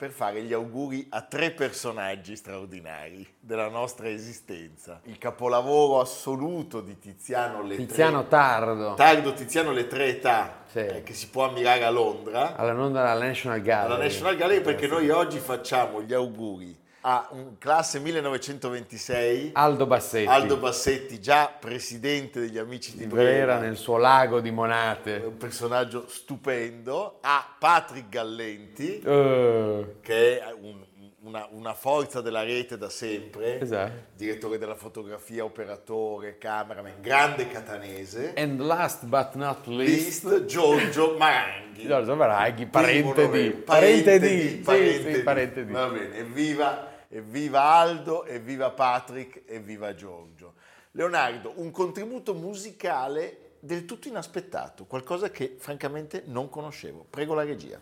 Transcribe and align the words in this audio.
per 0.00 0.12
fare 0.12 0.40
gli 0.44 0.54
auguri 0.54 1.06
a 1.10 1.20
tre 1.20 1.50
personaggi 1.50 2.34
straordinari 2.34 3.26
della 3.38 3.68
nostra 3.68 4.08
esistenza. 4.08 4.98
Il 5.04 5.18
capolavoro 5.18 6.00
assoluto 6.00 6.80
di 6.80 6.98
Tiziano 6.98 7.62
Le 7.62 7.76
Tiziano 7.76 8.26
Tardo. 8.26 8.94
Tardo 8.94 9.34
Tiziano 9.34 9.72
Le 9.72 9.86
tre 9.88 10.06
età, 10.06 10.62
Sì. 10.70 10.78
eh, 10.78 11.02
che 11.02 11.12
si 11.12 11.28
può 11.28 11.46
ammirare 11.46 11.84
a 11.84 11.90
Londra, 11.90 12.56
Alla 12.56 12.72
Londra 12.72 13.10
alla 13.10 13.26
National 13.26 13.60
Gallery. 13.60 13.92
alla 13.94 14.02
National 14.04 14.36
Gallery, 14.36 14.62
perché 14.62 14.86
noi 14.86 15.10
oggi 15.10 15.38
facciamo 15.38 16.00
gli 16.00 16.14
auguri 16.14 16.74
a 17.02 17.28
un 17.32 17.56
classe 17.58 17.98
1926, 18.00 19.50
Aldo 19.54 19.86
Bassetti. 19.86 20.26
Aldo 20.28 20.56
Bassetti, 20.58 21.20
già 21.20 21.46
presidente 21.58 22.40
degli 22.40 22.58
Amici 22.58 22.96
di 22.96 23.06
Brera, 23.06 23.22
Brera 23.54 23.58
nel 23.58 23.76
suo 23.76 23.96
lago 23.96 24.40
di 24.40 24.50
Monate. 24.50 25.22
un 25.24 25.36
personaggio 25.36 26.06
stupendo, 26.08 27.18
a 27.22 27.54
Patrick 27.58 28.08
Gallenti, 28.08 29.00
Eh, 29.00 29.94
che 30.02 30.40
è 30.40 30.52
un- 30.60 30.88
una, 31.22 31.46
una 31.50 31.74
forza 31.74 32.22
della 32.22 32.42
rete 32.42 32.78
da 32.78 32.88
sempre, 32.88 33.60
Esatto. 33.60 33.92
direttore 34.16 34.56
della 34.56 34.74
fotografia, 34.74 35.44
operatore, 35.44 36.38
cameraman, 36.38 36.94
grande 37.02 37.46
catanese. 37.48 38.32
and 38.36 38.58
last 38.60 39.04
but 39.04 39.34
not 39.34 39.66
least, 39.66 40.24
List 40.24 40.44
Giorgio 40.46 41.16
Maranghi. 41.18 41.86
Giorgio 41.86 42.16
Maraghi, 42.16 42.64
Primo 42.66 42.70
parente 42.70 43.20
di. 43.20 43.26
novembre. 43.26 43.60
Parente 43.62 44.18
di. 44.18 44.28
di, 44.28 44.48
Sì, 44.48 44.56
parente 44.60 45.02
sì, 45.12 45.16
di. 45.18 45.22
parente 45.22 45.64
di. 45.66 45.72
Va 45.72 45.86
bene, 45.88 46.16
evviva, 46.16 46.88
evviva 47.10 47.62
Aldo, 47.62 48.24
evviva 48.24 48.70
Patrick, 48.70 49.42
evviva 49.46 49.94
Giorgio. 49.94 50.54
Leonardo, 50.92 51.52
un 51.56 51.70
contributo 51.70 52.34
musicale 52.34 53.56
del 53.60 53.84
tutto 53.84 54.08
inaspettato, 54.08 54.86
qualcosa 54.86 55.30
che 55.30 55.56
francamente 55.58 56.22
non 56.26 56.48
conoscevo. 56.48 57.04
Prego 57.08 57.34
la 57.34 57.44
regia. 57.44 57.80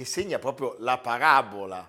Che 0.00 0.06
segna 0.06 0.38
proprio 0.38 0.76
la 0.78 0.96
parabola. 0.96 1.86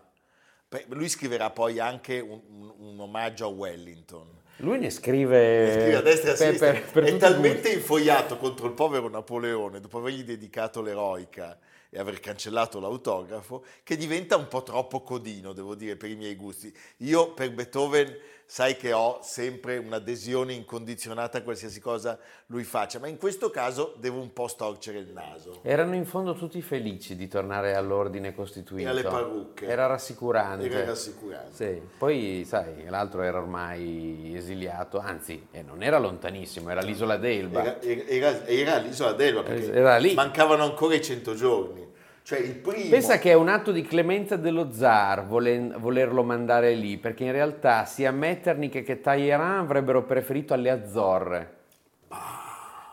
Lui 0.88 1.08
scriverà 1.08 1.50
poi 1.50 1.80
anche 1.80 2.20
un, 2.20 2.42
un- 2.46 2.74
un 2.78 3.00
omaggio 3.00 3.46
a 3.46 3.48
Wellington. 3.48 4.28
Lui 4.58 4.80
ne 4.80 4.90
scrive. 4.90 5.72
Scrive 5.80 5.96
a 5.96 6.02
destra 6.02 6.32
e 6.32 6.32
a 6.32 6.34
Eh, 6.34 6.38
per- 6.38 6.46
sinistra. 6.46 6.72
per- 6.74 6.92
per 6.92 7.04
è 7.06 7.18
talmente 7.18 7.70
infogliato 7.72 8.36
contro 8.36 8.68
il 8.68 8.74
povero 8.74 9.08
Napoleone, 9.08 9.80
dopo 9.80 10.00
avergli 10.00 10.24
dedicato 10.26 10.82
l'eroica 10.82 11.58
e 11.94 12.00
aver 12.00 12.22
cancellato 12.22 12.80
l'autografo, 12.80 13.66
che 13.84 13.98
diventa 13.98 14.38
un 14.38 14.48
po' 14.48 14.64
troppo 14.64 15.02
codino, 15.02 15.52
devo 15.52 15.76
dire, 15.76 15.98
per 15.98 16.10
i 16.10 16.16
miei 16.16 16.36
gusti. 16.36 16.74
Io 17.00 17.34
per 17.34 17.52
Beethoven 17.52 18.18
sai 18.46 18.76
che 18.78 18.92
ho 18.94 19.20
sempre 19.22 19.78
un'adesione 19.78 20.54
incondizionata 20.54 21.38
a 21.40 21.42
qualsiasi 21.42 21.80
cosa 21.82 22.18
lui 22.48 22.64
faccia, 22.64 23.00
ma 23.00 23.08
in 23.08 23.18
questo 23.18 23.50
caso 23.50 23.94
devo 23.98 24.20
un 24.22 24.32
po' 24.32 24.48
storcere 24.48 25.00
il 25.00 25.10
naso. 25.12 25.60
Erano 25.64 25.96
in 25.96 26.06
fondo 26.06 26.34
tutti 26.34 26.62
felici 26.62 27.16
di 27.18 27.28
tornare 27.28 27.76
all'ordine 27.76 28.34
costituito. 28.34 28.88
E 28.88 28.90
alle 28.92 29.04
parrucche. 29.04 29.68
Era 29.68 29.86
rassicurante. 29.86 30.70
Era 30.70 30.86
rassicurante. 30.86 31.56
Sì. 31.56 31.82
Poi, 31.98 32.44
sai, 32.46 32.86
l'altro 32.90 33.22
era 33.22 33.38
ormai 33.38 34.34
esiliato, 34.36 34.98
anzi, 34.98 35.48
eh, 35.52 35.62
non 35.62 35.84
era 35.84 35.98
lontanissimo, 35.98 36.70
era 36.70 36.82
l'isola 36.82 37.18
d'Elba. 37.18 37.80
Era, 37.82 37.82
era- 37.82 38.46
era 38.48 38.76
all'isola 38.76 39.12
d'Elba 39.12 39.44
perché 39.44 39.72
Era 39.74 39.98
lì. 39.98 40.14
mancavano 40.14 40.64
ancora 40.64 40.96
i 40.96 41.02
cento 41.02 41.36
giorni. 41.36 41.81
Cioè 42.24 42.40
il 42.40 42.56
primo... 42.56 42.90
Pensa 42.90 43.18
che 43.20 43.32
è 43.32 43.34
un 43.34 43.50
atto 43.50 43.72
di 43.72 43.82
clemenza 43.82 44.36
dello 44.38 44.72
zar 44.72 45.26
volen- 45.26 45.76
volerlo 45.80 46.24
mandare 46.24 46.74
lì, 46.76 46.98
perché 46.98 47.24
in 47.26 47.32
realtà 47.32 47.86
sia 47.86 48.12
Metternich 48.12 48.84
che 48.84 49.02
Talleyrand 49.02 49.62
avrebbero 49.66 50.04
preferito 50.04 50.54
alle 50.54 50.70
Azzorre. 50.70 51.54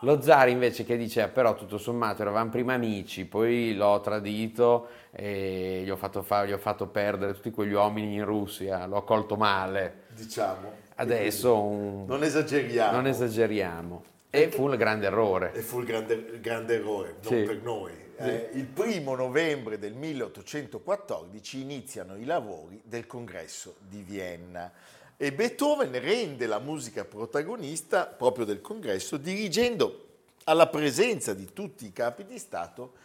Lo 0.03 0.21
zar 0.21 0.47
invece 0.47 0.85
che 0.85 0.95
dice, 0.95 1.21
"Ah, 1.23 1.27
però 1.27 1.55
tutto 1.55 1.77
sommato 1.77 2.21
eravamo 2.21 2.49
prima 2.49 2.73
amici, 2.73 3.25
poi 3.25 3.75
l'ho 3.75 3.99
tradito 3.99 4.87
e 5.11 5.81
gli 5.83 5.89
ho 5.89 5.97
fatto, 5.97 6.21
fa- 6.21 6.45
gli 6.45 6.53
ho 6.53 6.57
fatto 6.57 6.87
perdere 6.87 7.33
tutti 7.33 7.51
quegli 7.51 7.73
uomini 7.73 8.15
in 8.15 8.23
Russia, 8.23 8.85
l'ho 8.85 9.03
colto 9.03 9.35
male. 9.35 10.07
diciamo. 10.15 10.71
Adesso 10.95 11.61
un- 11.61 12.05
Non 12.07 12.23
esageriamo. 12.23 12.91
non 12.93 13.07
esageriamo. 13.07 14.03
E 14.29 14.49
fu 14.49 14.63
un 14.69 14.75
grande 14.77 15.05
errore. 15.07 15.51
E 15.53 15.61
fu 15.61 15.79
il 15.79 15.85
grande, 15.85 16.13
il 16.13 16.39
grande 16.41 16.75
errore, 16.75 17.15
non 17.21 17.33
Sì. 17.33 17.41
per 17.43 17.61
noi. 17.61 17.91
Eh, 18.21 18.49
il 18.55 18.65
primo 18.65 19.15
novembre 19.15 19.79
del 19.79 19.93
1814 19.93 21.61
iniziano 21.61 22.17
i 22.17 22.25
lavori 22.25 22.81
del 22.83 23.07
congresso 23.07 23.75
di 23.87 24.01
Vienna 24.01 24.73
e 25.15 25.31
Beethoven 25.31 25.97
rende 26.01 26.45
la 26.45 26.59
musica 26.59 27.05
protagonista 27.05 28.07
proprio 28.07 28.43
del 28.43 28.59
congresso 28.59 29.15
dirigendo 29.15 30.07
alla 30.43 30.67
presenza 30.67 31.33
di 31.33 31.53
tutti 31.53 31.85
i 31.85 31.93
capi 31.93 32.25
di 32.25 32.37
Stato 32.39 32.95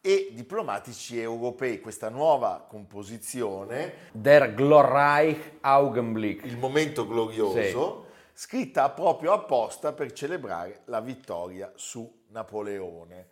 e 0.00 0.30
diplomatici 0.32 1.20
europei 1.20 1.78
questa 1.78 2.08
nuova 2.08 2.64
composizione 2.66 4.08
Der 4.12 4.54
glorreich 4.54 5.58
Augenblick. 5.60 6.46
il 6.46 6.56
momento 6.56 7.06
glorioso, 7.06 8.06
scritta 8.32 8.88
proprio 8.88 9.32
apposta 9.32 9.92
per 9.92 10.12
celebrare 10.12 10.80
la 10.86 11.00
vittoria 11.00 11.70
su 11.74 12.10
Napoleone. 12.28 13.31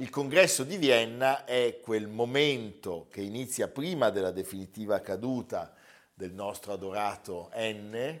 Il 0.00 0.10
congresso 0.10 0.62
di 0.62 0.76
Vienna 0.76 1.44
è 1.44 1.80
quel 1.82 2.06
momento 2.06 3.06
che 3.10 3.20
inizia 3.20 3.66
prima 3.66 4.10
della 4.10 4.30
definitiva 4.30 5.00
caduta 5.00 5.72
del 6.14 6.32
nostro 6.32 6.72
adorato 6.72 7.50
N, 7.56 8.20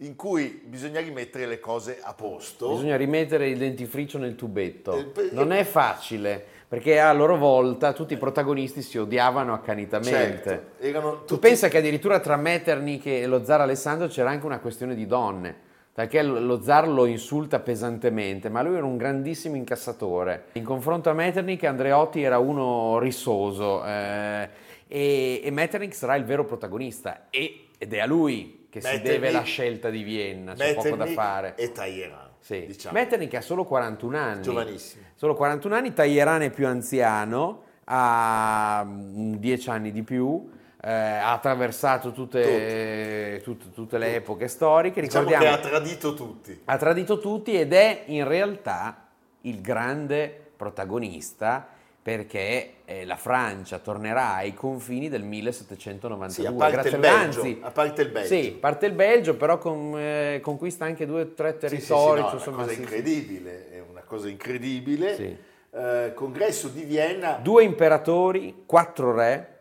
in 0.00 0.16
cui 0.16 0.62
bisogna 0.66 1.00
rimettere 1.00 1.46
le 1.46 1.60
cose 1.60 1.98
a 2.02 2.12
posto. 2.12 2.72
Bisogna 2.72 2.96
rimettere 2.98 3.48
il 3.48 3.56
dentifricio 3.56 4.18
nel 4.18 4.32
Eh, 4.32 4.36
tubetto. 4.36 5.06
per- 5.06 5.32
Non 5.32 5.50
è 5.52 5.64
facile, 5.64 6.44
perché 6.68 7.00
a 7.00 7.10
loro 7.14 7.38
volta 7.38 7.94
tutti 7.94 8.12
i 8.12 8.18
protagonisti 8.18 8.82
si 8.82 8.98
odiavano 8.98 9.54
accanitamente. 9.54 10.10
Certo, 10.42 10.84
erano 10.84 11.20
Tu 11.20 11.24
tutti- 11.24 11.40
pensa 11.40 11.68
che 11.68 11.78
addirittura 11.78 12.20
tra 12.20 12.36
Metternich 12.36 13.06
e 13.06 13.26
lo 13.26 13.42
zar 13.44 13.62
Alessandro 13.62 14.08
c'era 14.08 14.28
anche 14.28 14.44
una 14.44 14.58
questione 14.60 14.94
di 14.94 15.06
donne, 15.06 15.66
perché 15.98 16.22
lo 16.22 16.62
zar 16.62 16.86
lo 16.86 17.06
insulta 17.06 17.58
pesantemente, 17.58 18.48
ma 18.48 18.62
lui 18.62 18.76
era 18.76 18.86
un 18.86 18.96
grandissimo 18.96 19.56
incassatore. 19.56 20.44
In 20.52 20.62
confronto 20.62 21.10
a 21.10 21.12
Metternich 21.12 21.64
Andreotti 21.64 22.22
era 22.22 22.38
uno 22.38 23.00
rissoso 23.00 23.84
eh, 23.84 24.48
e, 24.86 25.40
e 25.42 25.50
Metternich 25.50 25.92
sarà 25.96 26.14
il 26.14 26.22
vero 26.22 26.44
protagonista 26.44 27.26
e- 27.30 27.70
ed 27.76 27.92
è 27.92 27.98
a 27.98 28.06
lui 28.06 28.68
che 28.70 28.80
si 28.80 28.86
Metternich- 28.86 29.12
deve 29.20 29.32
la 29.32 29.42
scelta 29.42 29.90
di 29.90 30.04
Vienna, 30.04 30.54
c'è 30.54 30.74
poco 30.74 30.82
da 30.90 30.94
Metternich 30.94 31.14
fare. 31.16 31.54
E 31.56 31.72
Talleyrand, 31.72 32.30
Sì. 32.38 32.64
diciamo. 32.66 32.96
Metternich 32.96 33.34
ha 33.34 33.40
solo 33.40 33.64
41 33.64 34.16
anni. 34.18 34.42
Giovanissimo. 34.42 35.02
Solo 35.16 35.34
41 35.34 35.74
anni, 35.74 35.92
Talleyrand 35.94 36.42
è 36.42 36.50
più 36.50 36.68
anziano, 36.68 37.62
ha 37.86 38.84
mm, 38.86 39.34
dieci 39.34 39.68
anni 39.68 39.90
di 39.90 40.04
più, 40.04 40.48
eh, 40.80 40.90
ha 40.90 41.32
attraversato 41.32 42.12
tutte, 42.12 43.40
tutte, 43.42 43.72
tutte 43.72 43.98
le 43.98 44.16
epoche 44.16 44.48
storiche. 44.48 45.00
Diciamo 45.00 45.26
Ricordiamo, 45.28 45.56
che 45.56 45.60
ha 45.60 45.68
tradito 45.70 46.14
tutti. 46.14 46.60
ha 46.64 46.76
tradito 46.76 47.18
tutti 47.18 47.58
ed 47.58 47.72
è 47.72 48.02
in 48.06 48.26
realtà 48.26 49.06
il 49.42 49.60
grande 49.60 50.46
protagonista 50.56 51.66
perché 52.00 52.74
eh, 52.86 53.04
la 53.04 53.16
Francia 53.16 53.78
tornerà 53.80 54.34
ai 54.36 54.54
confini 54.54 55.08
del 55.10 55.22
1792 55.24 56.30
Sì, 56.32 56.46
a 56.46 56.52
parte 56.52 56.88
il 56.88 56.96
Belgio, 56.98 57.42
Danzi. 57.42 57.58
a 57.60 57.70
parte 57.70 58.02
il 58.02 58.08
Belgio. 58.08 58.28
Sì, 58.34 58.50
parte 58.52 58.86
il 58.86 58.92
Belgio, 58.92 59.36
però 59.36 59.58
con- 59.58 59.94
eh, 59.98 60.38
conquista 60.42 60.86
anche 60.86 61.04
due 61.04 61.20
o 61.22 61.32
tre 61.34 61.58
Sì, 61.60 61.68
sì, 61.68 61.80
sì, 61.82 61.86
territori. 61.88 62.20
no, 62.22 62.30
è 62.30 62.34
insomma, 62.34 62.56
una 62.56 62.64
cosa 62.64 62.68
sì, 62.70 62.74
sì. 62.76 62.80
incredibile, 62.82 63.70
è 63.72 63.82
una 63.90 64.02
cosa 64.02 64.28
incredibile. 64.28 65.14
Sì. 65.16 65.36
Eh, 65.70 66.12
congresso 66.14 66.68
di 66.68 66.82
Vienna, 66.84 67.32
Due 67.42 67.62
imperatori, 67.64 68.62
quattro 68.64 69.14
re, 69.14 69.57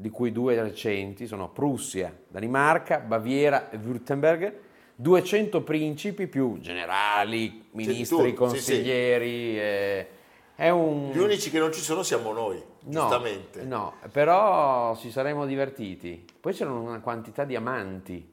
di 0.00 0.08
cui 0.08 0.32
due 0.32 0.60
recenti, 0.60 1.26
sono 1.26 1.50
Prussia, 1.50 2.14
Danimarca, 2.26 3.00
Baviera 3.00 3.68
e 3.70 3.76
Württemberg, 3.76 4.52
200 4.96 5.62
principi 5.62 6.26
più 6.26 6.58
generali, 6.60 7.66
ministri, 7.72 8.06
tutti, 8.06 8.22
sì, 8.22 8.28
sì. 8.28 8.34
consiglieri. 8.34 9.58
eh, 9.58 10.06
è 10.54 10.70
un... 10.70 11.10
gli 11.10 11.18
unici 11.18 11.50
che 11.50 11.58
non 11.58 11.72
ci 11.72 11.80
sono 11.80 12.02
siamo 12.02 12.32
noi, 12.32 12.56
No, 12.84 13.00
giustamente. 13.00 13.62
no, 13.62 13.94
però 14.10 14.96
ci 14.96 15.10
saremmo 15.10 15.44
divertiti. 15.44 16.24
Poi 16.40 16.54
c'erano 16.54 16.80
una 16.80 17.00
quantità 17.00 17.44
di 17.44 17.54
amanti, 17.54 18.26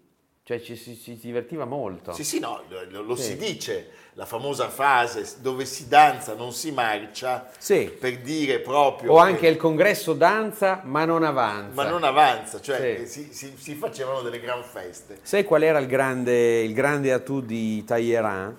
cioè 0.48 0.62
ci 0.62 0.78
si, 0.78 0.96
si 0.96 1.18
divertiva 1.18 1.66
molto. 1.66 2.14
Sì, 2.14 2.24
sì, 2.24 2.40
no, 2.40 2.62
lo, 2.70 3.02
lo 3.02 3.16
Sì. 3.18 3.24
si 3.24 3.36
dice, 3.38 3.90
la 4.14 4.26
famosa 4.26 4.70
frase 4.70 5.26
dove 5.42 5.66
si 5.66 5.90
danza 5.90 6.36
non 6.36 6.54
si 6.54 6.72
marcia, 6.72 7.50
Sì. 7.58 7.92
per 8.00 8.20
dire 8.22 8.60
proprio... 8.60 9.12
O 9.12 9.16
che- 9.16 9.22
anche 9.30 9.48
il 9.48 9.58
congresso 9.58 10.14
danza 10.14 10.80
ma 10.86 11.04
non 11.04 11.26
avanza. 11.26 11.74
Ma 11.74 11.90
non 11.90 12.06
avanza, 12.06 12.62
cioè 12.62 13.02
Sì. 13.06 13.26
si, 13.26 13.34
si- 13.34 13.54
si 13.58 13.74
facevano 13.76 14.22
delle 14.22 14.40
gran 14.40 14.64
feste. 14.64 15.20
Sai 15.22 15.44
qual 15.44 15.64
era 15.64 15.80
il 15.80 15.88
grande, 15.88 16.62
il 16.62 16.72
grande 16.74 17.12
attu 17.12 17.42
di 17.42 17.84
Talleyrand? 17.84 18.56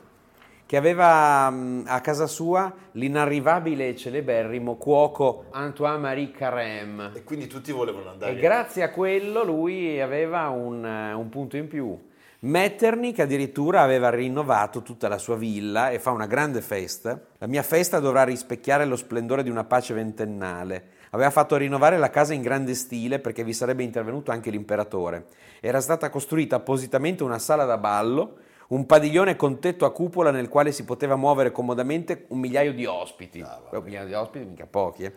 Che 0.69 0.77
aveva 0.77 1.49
mh, 1.49 1.85
a 1.87 2.03
casa 2.03 2.27
sua 2.27 2.71
l'inarrivabile 2.93 3.89
e 3.89 3.97
celeberrimo 3.97 4.77
cuoco 4.77 5.47
Antoine-Marie 5.53 6.31
Carême. 6.31 7.13
E 7.15 7.25
quindi 7.25 7.47
tutti 7.47 7.73
volevano 7.73 8.11
andare. 8.11 8.33
E 8.33 8.35
grazie 8.35 8.83
a 8.83 8.91
quello 8.91 9.43
lui 9.45 9.99
aveva 9.99 10.51
un, 10.51 10.85
eh, 10.85 11.15
un 11.15 11.31
punto 11.31 11.57
in 11.57 11.69
più. 11.69 11.99
Metternich 12.41 13.19
addirittura 13.19 13.81
aveva 13.81 14.11
rinnovato 14.11 14.83
tutta 14.83 15.09
la 15.09 15.17
sua 15.17 15.37
villa 15.37 15.89
e 15.89 15.99
fa 15.99 16.11
una 16.11 16.27
grande 16.27 16.61
festa. 16.61 17.19
La 17.39 17.47
mia 17.47 17.63
festa 17.63 17.99
dovrà 17.99 18.25
rispecchiare 18.25 18.85
lo 18.85 18.97
splendore 18.97 19.43
di 19.43 19.49
una 19.49 19.65
pace 19.65 19.95
ventennale. 19.95 20.89
Aveva 21.13 21.31
fatto 21.31 21.57
rinnovare 21.57 21.97
la 21.97 22.11
casa 22.11 22.35
in 22.35 22.43
grande 22.43 22.75
stile 22.75 23.21
perché 23.21 23.43
vi 23.43 23.55
sarebbe 23.55 23.85
intervenuto 23.85 24.33
anche 24.33 24.51
l'imperatore. 24.51 25.29
Era 25.61 25.81
stata 25.81 26.11
costruita 26.11 26.57
appositamente 26.57 27.23
una 27.23 27.39
sala 27.39 27.65
da 27.65 27.79
ballo, 27.79 28.37
un 28.69 28.85
padiglione 28.87 29.37
con 29.37 29.61
tetto 29.61 29.85
a 29.85 29.93
cupola 29.93 30.31
nel 30.31 30.49
quale 30.49 30.73
si 30.73 30.85
poteva 30.85 31.17
muovere 31.17 31.53
comodamente 31.53 32.25
un 32.29 32.39
migliaio 32.39 32.73
di 32.73 32.85
ospiti. 32.85 33.41
Beh, 33.41 33.77
un 33.79 33.85
migliaio 33.85 34.07
di 34.07 34.15
ospiti, 34.15 34.45
mica 34.45 34.67
pochi, 34.67 35.05
eh. 35.05 35.13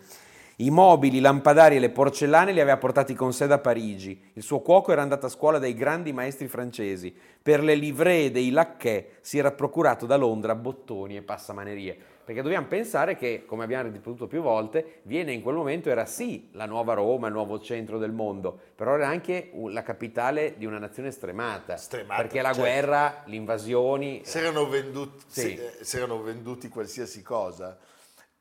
I 0.58 0.70
mobili, 0.70 1.18
i 1.18 1.22
lampadari 1.22 1.78
e 1.78 1.80
le 1.80 1.90
porcellane 1.90 2.52
li 2.52 2.60
aveva 2.62 2.78
portati 2.78 3.16
con 3.16 3.34
sé 3.34 3.48
da 3.48 3.58
Parigi. 3.58 4.32
Il 4.34 4.44
suo 4.44 4.60
cuoco 4.60 4.92
era 4.92 5.02
andato 5.02 5.26
a 5.26 5.30
scuola 5.30 5.58
dai 5.58 5.74
grandi 5.74 6.14
maestri 6.14 6.48
francesi. 6.48 7.12
Per 7.42 7.64
le 7.64 7.74
livree 7.74 8.30
dei 8.30 8.52
lacchè 8.52 9.08
si 9.22 9.40
era 9.40 9.52
procurato 9.52 10.06
da 10.06 10.18
Londra 10.18 10.54
bottoni 10.54 11.18
e 11.18 11.24
passamanerie. 11.24 11.98
Perché 12.32 12.44
dobbiamo 12.46 12.68
pensare 12.68 13.18
che, 13.18 13.44
come 13.46 13.66
abbiamo 13.66 13.84
ripetuto 13.84 14.26
più 14.26 14.42
volte, 14.42 15.02
Vienna 15.02 15.32
in 15.32 15.42
quel 15.42 15.56
momento 15.56 15.90
era 15.90 16.06
sì 16.06 16.48
la 16.54 16.66
nuova 16.66 16.94
Roma, 16.94 17.28
il 17.28 17.34
nuovo 17.34 17.60
centro 17.60 17.98
del 17.98 18.14
mondo, 18.14 18.58
però 18.74 18.94
era 18.96 19.10
anche 19.10 19.52
la 19.68 19.84
capitale 19.84 20.54
di 20.56 20.66
una 20.66 20.78
nazione 20.78 21.12
stremata. 21.12 21.76
Stremata, 21.76 22.22
perché 22.22 22.42
la 22.42 22.54
certo. 22.54 22.62
guerra, 22.62 23.24
le 23.26 23.36
invasioni... 23.36 24.22
Si 24.24 24.38
erano 24.38 24.70
venduti, 24.70 25.26
Sì. 25.28 25.42
si- 25.42 25.56
eh, 25.58 25.78
si 25.82 25.98
erano 25.98 26.22
venduti 26.22 26.70
qualsiasi 26.70 27.22
cosa. 27.22 27.78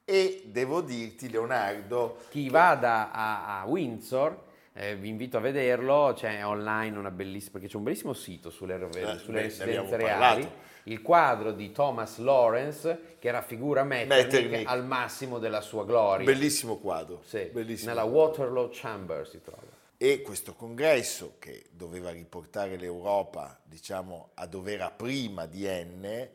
E 0.05 0.45
devo 0.47 0.83
dirti, 0.83 1.29
Leonardo, 1.29 2.19
Chi 2.29 2.49
vada 2.49 3.11
a, 3.11 3.61
a 3.61 3.65
Windsor, 3.67 4.39
eh, 4.81 4.97
vi 4.97 5.09
invito 5.11 5.37
a 5.37 5.41
vederlo, 5.41 6.15
c'è 6.17 6.43
online 6.43 6.97
una 6.97 7.11
bellissima, 7.11 7.53
perché 7.53 7.69
c'è 7.69 7.77
un 7.77 7.83
bellissimo 7.83 8.15
sito 8.15 8.49
sulle, 8.49 8.77
Eh, 8.77 9.19
sulle 9.19 9.33
beh, 9.33 9.43
residenze 9.43 9.97
reali. 9.97 10.51
Il 10.85 11.03
quadro 11.03 11.53
di 11.53 11.71
Thomas 11.71 12.17
Lawrence 12.17 13.17
che 13.19 13.31
raffigura 13.31 13.85
Metternich, 13.85 14.67
al 14.67 14.87
massimo 14.87 15.39
della 15.39 15.61
sua 15.61 15.85
gloria. 15.85 16.25
bellissimo 16.25 16.79
quadro. 16.79 17.21
Sì, 17.27 17.51
bellissimo 17.53 17.91
nella 17.91 18.05
Waterloo 18.05 18.71
Chamber 18.73 19.29
si 19.29 19.43
trova. 19.43 19.79
E 19.99 20.23
questo 20.23 20.55
congresso, 20.55 21.35
che 21.39 21.67
doveva 21.71 22.11
riportare 22.11 22.79
l'Europa, 22.79 23.61
diciamo, 23.63 24.31
a 24.33 24.47
dove 24.47 24.73
era 24.73 24.91
prima 24.91 25.45
di 25.45 25.67
Enne, 25.67 26.31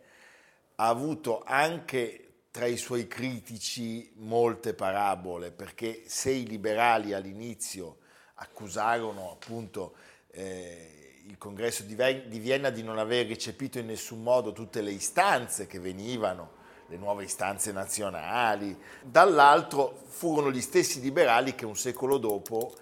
ha 0.76 0.88
avuto 0.88 1.42
anche 1.44 2.20
tra 2.52 2.68
i 2.68 2.78
suoi 2.78 3.08
critici 3.08 4.12
molte 4.18 4.76
parabole, 4.76 5.50
perché 5.50 6.04
se 6.06 6.30
i 6.30 6.46
liberali 6.46 7.14
all'inizio 7.14 7.98
accusarono 8.36 9.32
appunto 9.32 9.94
eh, 10.32 11.22
il 11.28 11.38
congresso 11.38 11.84
di 11.84 11.96
di 12.28 12.40
Vienna 12.40 12.70
di 12.70 12.84
non 12.84 12.98
aver 12.98 13.28
recepito 13.28 13.80
in 13.80 13.88
nessun 13.88 14.22
modo 14.22 14.52
tutte 14.52 14.82
le 14.82 14.92
istanze 14.92 15.66
che 15.66 15.80
venivano, 15.80 16.64
le 16.88 16.98
nuove 16.98 17.24
istanze 17.24 17.72
nazionali, 17.72 18.78
dall'altro 19.02 20.04
furono 20.06 20.52
gli 20.52 20.62
stessi 20.62 21.02
liberali 21.02 21.56
che 21.56 21.66
un 21.66 21.76
secolo 21.76 22.18
dopo 22.18 22.74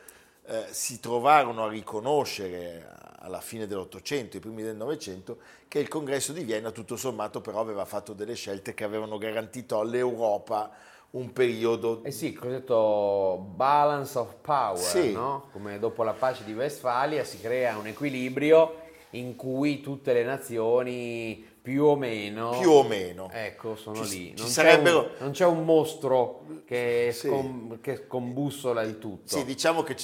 eh, 0.45 0.67
si 0.71 0.99
trovarono 0.99 1.65
a 1.65 1.69
riconoscere 1.69 2.85
alla 3.19 3.39
fine 3.39 3.65
dell'Ottocento, 3.65 4.35
i 4.35 4.41
primi 4.41 4.63
del 4.63 4.75
Novecento, 4.75 5.37
che 5.69 5.79
il 5.79 5.87
congresso 5.87 6.33
di 6.33 6.43
Vienna 6.43 6.71
tutto 6.71 6.97
sommato 6.97 7.39
però 7.39 7.61
aveva 7.61 7.85
fatto 7.85 8.11
delle 8.11 8.35
scelte 8.35 8.73
che 8.73 8.83
avevano 8.83 9.17
garantito 9.17 9.79
all'Europa 9.79 10.69
un 11.15 11.31
periodo 11.31 12.01
Eh 12.03 12.11
sì, 12.11 12.27
il 12.27 12.37
cosiddetto 12.39 13.45
balance 13.55 14.17
of 14.17 14.35
power, 14.41 14.77
Sì. 14.77 15.11
no? 15.11 15.49
Come 15.51 15.77
dopo 15.77 16.03
la 16.03 16.13
pace 16.13 16.43
di 16.43 16.53
Westfalia 16.53 17.23
si 17.23 17.39
crea 17.39 17.77
un 17.77 17.85
equilibrio 17.87 18.81
in 19.11 19.35
cui 19.35 19.79
tutte 19.81 20.11
le 20.13 20.23
nazioni 20.23 21.51
più 21.61 21.85
o 21.85 21.95
meno 21.95 22.57
più 22.59 22.71
o 22.71 22.83
meno. 22.83 23.29
Ecco, 23.31 23.75
sono 23.75 24.03
Ci- 24.03 24.17
lì. 24.17 24.33
Non, 24.37 24.47
sarebbero- 24.47 25.03
c'è 25.03 25.09
un, 25.11 25.15
non 25.19 25.31
c'è 25.31 25.45
un 25.45 25.63
mostro 25.65 26.45
che, 26.65 27.09
Sì. 27.13 27.27
scom- 27.27 27.79
che 27.79 28.03
scombussola 28.07 28.81
il 28.81 28.97
tutto. 28.97 29.37
Sì, 29.37 29.45
diciamo 29.45 29.83
che 29.83 29.95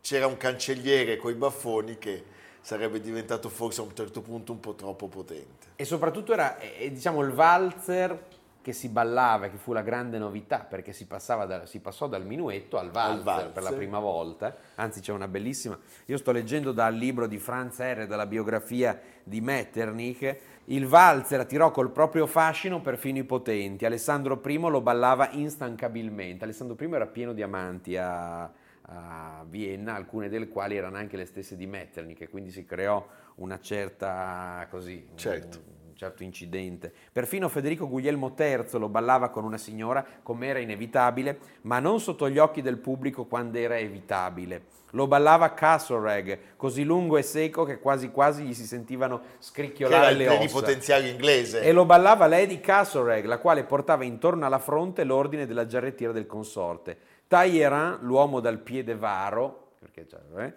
c'era 0.00 0.26
un 0.28 0.36
cancelliere 0.36 1.16
coi 1.16 1.34
baffoni 1.34 1.98
che 1.98 2.24
sarebbe 2.60 3.00
diventato 3.00 3.48
forse 3.48 3.80
a 3.80 3.84
un 3.84 3.94
certo 3.96 4.20
punto 4.22 4.52
un 4.52 4.60
po' 4.60 4.74
troppo 4.74 5.08
potente. 5.08 5.66
E 5.74 5.84
soprattutto 5.84 6.32
era, 6.32 6.56
eh, 6.58 6.92
diciamo, 6.92 7.20
il 7.22 7.32
valzer 7.32 8.26
che 8.62 8.72
si 8.72 8.88
ballava, 8.88 9.48
che 9.48 9.58
fu 9.58 9.72
la 9.72 9.82
grande 9.82 10.16
novità, 10.18 10.60
perché 10.60 10.92
si, 10.92 11.06
passava 11.06 11.44
da- 11.44 11.66
si 11.66 11.80
passò 11.80 12.06
dal 12.06 12.24
minuetto 12.24 12.78
al 12.78 12.90
valzer, 12.90 13.50
per 13.50 13.62
la 13.62 13.72
prima 13.72 13.98
volta. 13.98 14.56
Anzi, 14.76 15.00
c'è 15.00 15.12
una 15.12 15.28
bellissima. 15.28 15.78
Io 16.06 16.16
sto 16.16 16.32
leggendo 16.32 16.72
dal 16.72 16.94
libro 16.94 17.26
di 17.26 17.38
Franz 17.38 17.80
R, 17.80 18.06
dalla 18.06 18.26
biografia 18.26 18.98
di 19.22 19.40
Metternich. 19.40 20.36
Il 20.66 20.86
valzer 20.86 21.40
attirò 21.40 21.72
col 21.72 21.90
proprio 21.90 22.26
fascino 22.26 22.80
perfino 22.80 23.18
i 23.18 23.24
potenti. 23.24 23.84
Alessandro 23.84 24.40
I 24.44 24.58
lo 24.58 24.80
ballava 24.80 25.30
instancabilmente. 25.32 26.44
Alessandro 26.44 26.76
I 26.78 26.92
era 26.92 27.06
pieno 27.06 27.32
di 27.32 27.42
amanti 27.42 27.96
a, 27.96 28.42
a 28.82 29.44
Vienna, 29.48 29.96
alcune 29.96 30.28
delle 30.28 30.46
quali 30.48 30.76
erano 30.76 30.96
anche 30.96 31.16
le 31.16 31.26
stesse 31.26 31.56
di 31.56 31.66
Metternich, 31.66 32.20
e 32.20 32.28
quindi 32.28 32.52
si 32.52 32.64
creò 32.64 33.04
una 33.36 33.58
certa 33.58 34.66
così, 34.70 35.08
Certo. 35.16 35.58
un 35.58 35.81
certo 36.02 36.24
incidente. 36.24 36.92
Perfino 37.12 37.48
Federico 37.48 37.88
Guglielmo 37.88 38.34
III 38.36 38.66
lo 38.72 38.88
ballava 38.88 39.28
con 39.28 39.44
una 39.44 39.56
signora 39.56 40.04
come 40.24 40.48
era 40.48 40.58
inevitabile, 40.58 41.38
ma 41.62 41.78
non 41.78 42.00
sotto 42.00 42.28
gli 42.28 42.38
occhi 42.38 42.60
del 42.60 42.78
pubblico 42.78 43.26
quando 43.26 43.58
era 43.58 43.78
evitabile. 43.78 44.80
Lo 44.94 45.06
ballava 45.06 45.54
Castlereagh, 45.54 46.56
così 46.56 46.82
lungo 46.82 47.16
e 47.18 47.22
secco 47.22 47.64
che 47.64 47.78
quasi 47.78 48.10
quasi 48.10 48.42
gli 48.42 48.52
si 48.52 48.66
sentivano 48.66 49.14
era 49.14 49.24
scricchiolare 49.38 50.10
il 50.10 50.18
le 50.18 50.26
ossa. 50.26 50.36
plenipotenziario 50.36 51.10
inglese. 51.10 51.62
E 51.62 51.70
lo 51.70 51.84
ballava 51.84 52.26
Lady 52.26 52.58
Castlereagh, 52.58 53.24
la 53.24 53.38
quale 53.38 53.62
portava 53.62 54.02
intorno 54.02 54.44
alla 54.44 54.58
fronte 54.58 55.04
l'ordine 55.04 55.46
della 55.46 55.66
giarrettiera 55.66 56.12
del 56.12 56.26
consorte. 56.26 56.98
Talleyrand, 57.28 58.02
l'uomo 58.02 58.40
dal 58.40 58.58
piede 58.58 58.96
varo, 58.96 59.74
perché 59.78 60.04
c'è, 60.04 60.18
eh, 60.36 60.52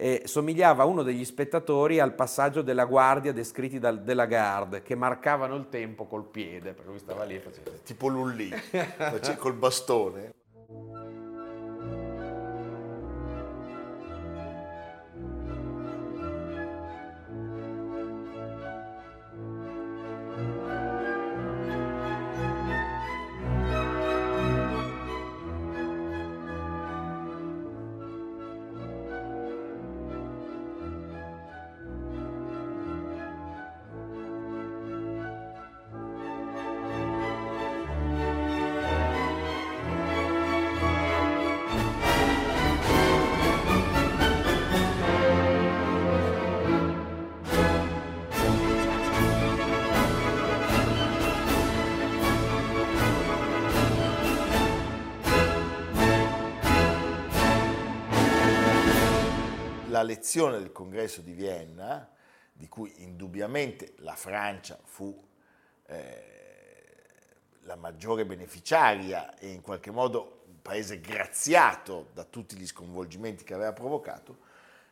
eh, 0.00 0.22
somigliava 0.24 0.84
uno 0.84 1.02
degli 1.02 1.26
spettatori 1.26 2.00
al 2.00 2.14
passaggio 2.14 2.62
della 2.62 2.86
guardia 2.86 3.34
descritti 3.34 3.78
dal 3.78 4.02
della 4.02 4.24
Garde, 4.24 4.82
che 4.82 4.94
marcavano 4.94 5.54
il 5.56 5.68
tempo 5.68 6.06
col 6.06 6.24
piede, 6.24 6.72
perché 6.72 6.88
lui 6.88 6.98
stava 6.98 7.24
lì 7.24 7.34
e 7.34 7.40
faceva... 7.40 7.70
tipo 7.84 8.08
Lullì, 8.08 8.48
face- 8.48 9.36
col 9.38 9.52
bastone. 9.52 10.32
La 60.00 60.02
lezione 60.02 60.58
del 60.58 60.72
congresso 60.72 61.20
di 61.20 61.32
Vienna, 61.32 62.08
di 62.52 62.68
cui 62.68 62.92
indubbiamente 63.02 63.92
la 63.98 64.14
Francia 64.14 64.78
fu 64.82 65.14
eh, 65.86 66.24
la 67.62 67.76
maggiore 67.76 68.24
beneficiaria 68.24 69.38
e 69.38 69.50
in 69.50 69.60
qualche 69.60 69.90
modo 69.90 70.42
un 70.46 70.62
paese 70.62 71.00
graziato 71.00 72.08
da 72.14 72.24
tutti 72.24 72.56
gli 72.56 72.66
sconvolgimenti 72.66 73.44
che 73.44 73.52
aveva 73.52 73.74
provocato, 73.74 74.48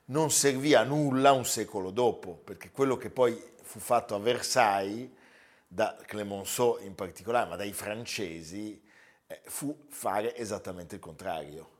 non 0.07 0.31
servì 0.31 0.75
a 0.75 0.83
nulla 0.83 1.33
un 1.33 1.45
secolo 1.47 1.91
dopo, 1.91 2.35
perché 2.35 2.71
quello 2.71 2.97
che 2.97 3.11
poi 3.11 3.43
fu 3.62 3.79
fatto 3.79 4.15
a 4.15 4.19
Versailles, 4.19 5.09
da 5.67 5.99
Clemenceau 6.07 6.79
in 6.83 6.95
particolare, 6.95 7.49
ma 7.49 7.57
dai 7.57 7.73
francesi, 7.73 8.83
eh, 9.27 9.41
fu 9.45 9.87
fare 9.88 10.37
esattamente 10.37 10.95
il 10.95 11.00
contrario. 11.00 11.77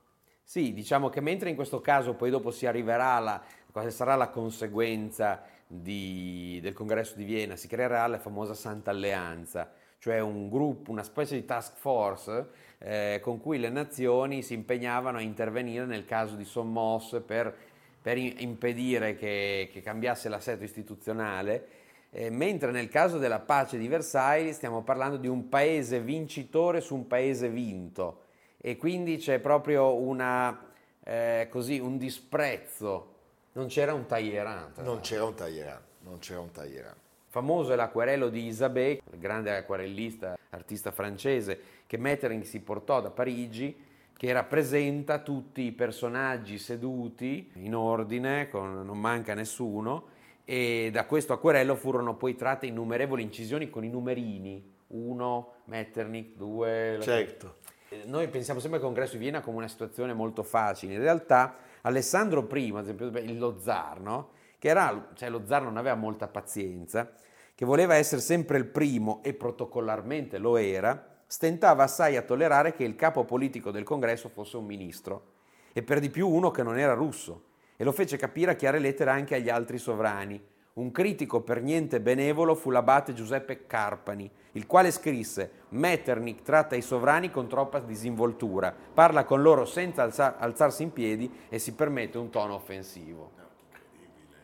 Sì, 0.49 0.73
diciamo 0.73 1.11
che 1.11 1.21
mentre 1.21 1.51
in 1.51 1.57
questo 1.57 1.83
caso 1.83 2.15
poi 2.15 2.31
dopo 2.31 2.51
si 2.51 2.65
arriverà 2.65 3.17
alla, 3.17 3.43
quale 3.71 3.91
sarà 3.91 4.15
la 4.15 4.31
conseguenza 4.31 5.43
di, 5.67 6.59
del 6.63 6.73
congresso 6.73 7.17
di 7.17 7.25
Vienna, 7.25 7.55
si 7.55 7.69
creerà 7.69 8.07
la 8.07 8.19
famosa 8.19 8.55
Santa 8.55 8.91
Alleanza, 8.91 9.71
cioè 9.99 10.21
un 10.21 10.49
gruppo, 10.49 10.91
una 10.91 11.03
specie 11.03 11.35
di 11.35 11.45
task 11.45 11.77
force 11.77 12.49
eh, 12.79 13.21
con 13.23 13.43
cui 13.43 13.59
le 13.59 13.69
nazioni 13.69 14.43
si 14.43 14.55
impegnavano 14.55 15.19
a 15.19 15.21
intervenire 15.21 15.85
nel 15.85 16.07
caso 16.07 16.35
di 16.35 16.47
sommosse 16.47 17.21
per, 17.21 17.55
per 18.01 18.17
impedire 18.17 19.17
che, 19.17 19.69
che, 19.71 19.83
cambiasse 19.83 20.31
l'assetto 20.31 20.65
istituzionale, 20.65 21.67
eh, 22.09 22.31
mentre 22.31 22.71
nel 22.71 22.89
caso 22.89 23.19
della 23.19 23.41
pace 23.41 23.77
di 23.77 23.87
Versailles 23.87 24.57
stiamo 24.57 24.81
parlando 24.81 25.19
di 25.19 25.29
un 25.29 25.51
paese 25.51 26.01
vincitore 26.01 26.81
su 26.81 26.95
un 26.95 27.07
paese 27.07 27.51
vinto 27.51 28.23
e 28.61 28.77
quindi 28.77 29.17
c'è 29.17 29.39
proprio 29.39 29.95
una, 29.95 30.67
eh, 31.05 31.47
così, 31.51 31.79
un 31.79 31.97
disprezzo, 31.97 33.15
non 33.53 33.69
c'era 33.69 33.95
un 33.95 34.07
Talleyrand. 34.07 34.79
Non 34.79 35.01
c'era 35.01 35.25
un 35.25 35.35
Talleyrand, 35.35 35.83
non 36.01 36.19
c'era 36.19 36.41
un 36.41 36.51
Talleyrand. 36.51 36.97
Famoso 37.29 37.73
è 37.73 37.77
l'acquarello 37.77 38.29
di 38.29 38.47
Isabey, 38.47 39.01
il 39.13 39.19
grande 39.19 39.55
acquarellista, 39.55 40.39
artista 40.51 40.91
francese, 40.91 41.61
che 41.87 41.99
Metternich 41.99 42.47
si 42.47 42.61
portò 42.61 43.01
da 43.01 43.11
Parigi, 43.11 43.87
che 44.17 44.33
rappresenta 44.33 45.21
tutti 45.21 45.63
i 45.63 45.73
personaggi 45.73 46.59
seduti 46.59 47.51
in 47.55 47.75
ordine, 47.75 48.49
con, 48.49 48.85
non 48.85 48.99
manca 48.99 49.35
nessuno, 49.35 50.07
e 50.45 50.89
da 50.91 51.05
questo 51.05 51.35
acquerello 51.35 51.77
furono 51.77 52.17
poi 52.17 52.35
tratte 52.35 52.67
innumerevoli 52.67 53.23
incisioni 53.23 53.71
con 53.71 53.85
i 53.85 53.91
numerini, 53.91 54.75
uno, 54.89 55.53
Metternich, 55.67 56.35
due... 56.35 56.99
Certo. 57.01 57.58
Noi 58.05 58.29
pensiamo 58.29 58.61
sempre 58.61 58.79
al 58.79 58.85
congresso 58.85 59.13
di 59.13 59.21
Vienna 59.21 59.41
come 59.41 59.57
una 59.57 59.69
situazione 59.69 60.13
molto 60.13 60.43
facile, 60.43 60.95
in 60.95 61.01
realtà 61.01 61.57
Alessandro 61.83 62.47
I, 62.53 62.73
ad 62.75 62.83
esempio, 62.83 63.11
lo 63.39 63.59
zar, 63.59 64.01
no? 64.01 64.31
che 64.59 64.69
era, 64.69 65.11
cioè 65.15 65.31
lo 65.31 65.43
zar 65.47 65.63
non 65.63 65.77
aveva 65.77 65.95
molta 65.95 66.27
pazienza, 66.27 67.11
che 67.55 67.65
voleva 67.65 67.95
essere 67.95 68.21
sempre 68.21 68.59
il 68.59 68.67
primo 68.67 69.21
e 69.23 69.33
protocollarmente 69.33 70.39
lo 70.39 70.57
era, 70.57 71.21
stentava 71.27 71.85
assai 71.85 72.17
a 72.17 72.23
tollerare 72.23 72.73
che 72.73 72.85
il 72.85 72.97
capo 72.97 73.25
politico 73.25 73.71
del 73.71 73.85
congresso 73.85 74.29
fosse 74.29 74.57
un 74.57 74.67
ministro, 74.67 75.33
e 75.73 75.83
per 75.83 76.01
di 76.01 76.11
più 76.11 76.29
uno 76.29 76.51
che 76.51 76.63
non 76.63 76.79
era 76.79 76.95
russo, 76.95 77.45
e 77.77 77.85
lo 77.85 77.93
fece 77.93 78.17
capire 78.17 78.51
a 78.51 78.57
chiare 78.57 78.81
lettere 78.81 79.11
anche 79.11 79.37
agli 79.37 79.49
altri 79.49 79.79
sovrani. 79.79 80.43
Un 80.79 80.93
critico 80.93 81.41
per 81.41 81.61
niente 81.61 82.01
benevolo 82.01 82.55
fu 82.55 82.71
l'abate 82.71 83.13
Giuseppe 83.13 83.67
Carpani, 83.67 84.31
il 84.53 84.65
quale 84.69 84.93
scrisse 84.93 85.51
Metternich 85.71 86.43
tratta 86.43 86.77
i 86.77 86.83
sovrani 86.83 87.33
con 87.33 87.49
troppa 87.49 87.81
disinvoltura, 87.81 88.73
parla 88.95 89.25
con 89.25 89.43
loro 89.43 89.65
senza 89.65 90.39
alzarsi 90.39 90.85
in 90.85 90.93
piedi 90.93 91.47
e 91.49 91.59
si 91.59 91.75
permette 91.75 92.17
un 92.17 92.31
tono 92.31 92.55
offensivo. 92.55 93.33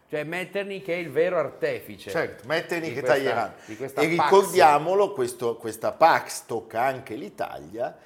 Cioè 0.09 0.25
Metternich 0.25 0.88
è 0.88 0.95
il 0.95 1.12
vero 1.12 1.38
artefice. 1.38 2.11
Certo, 2.11 2.49
Metternich 2.49 2.97
e 2.97 3.03
Talleyrand. 3.03 3.53
E 3.95 4.07
ricordiamolo, 4.07 5.12
questo, 5.12 5.57
questa 5.57 5.93
Pax 5.93 6.47
tocca 6.47 6.83
anche 6.83 7.14
l'Italia, 7.14 7.97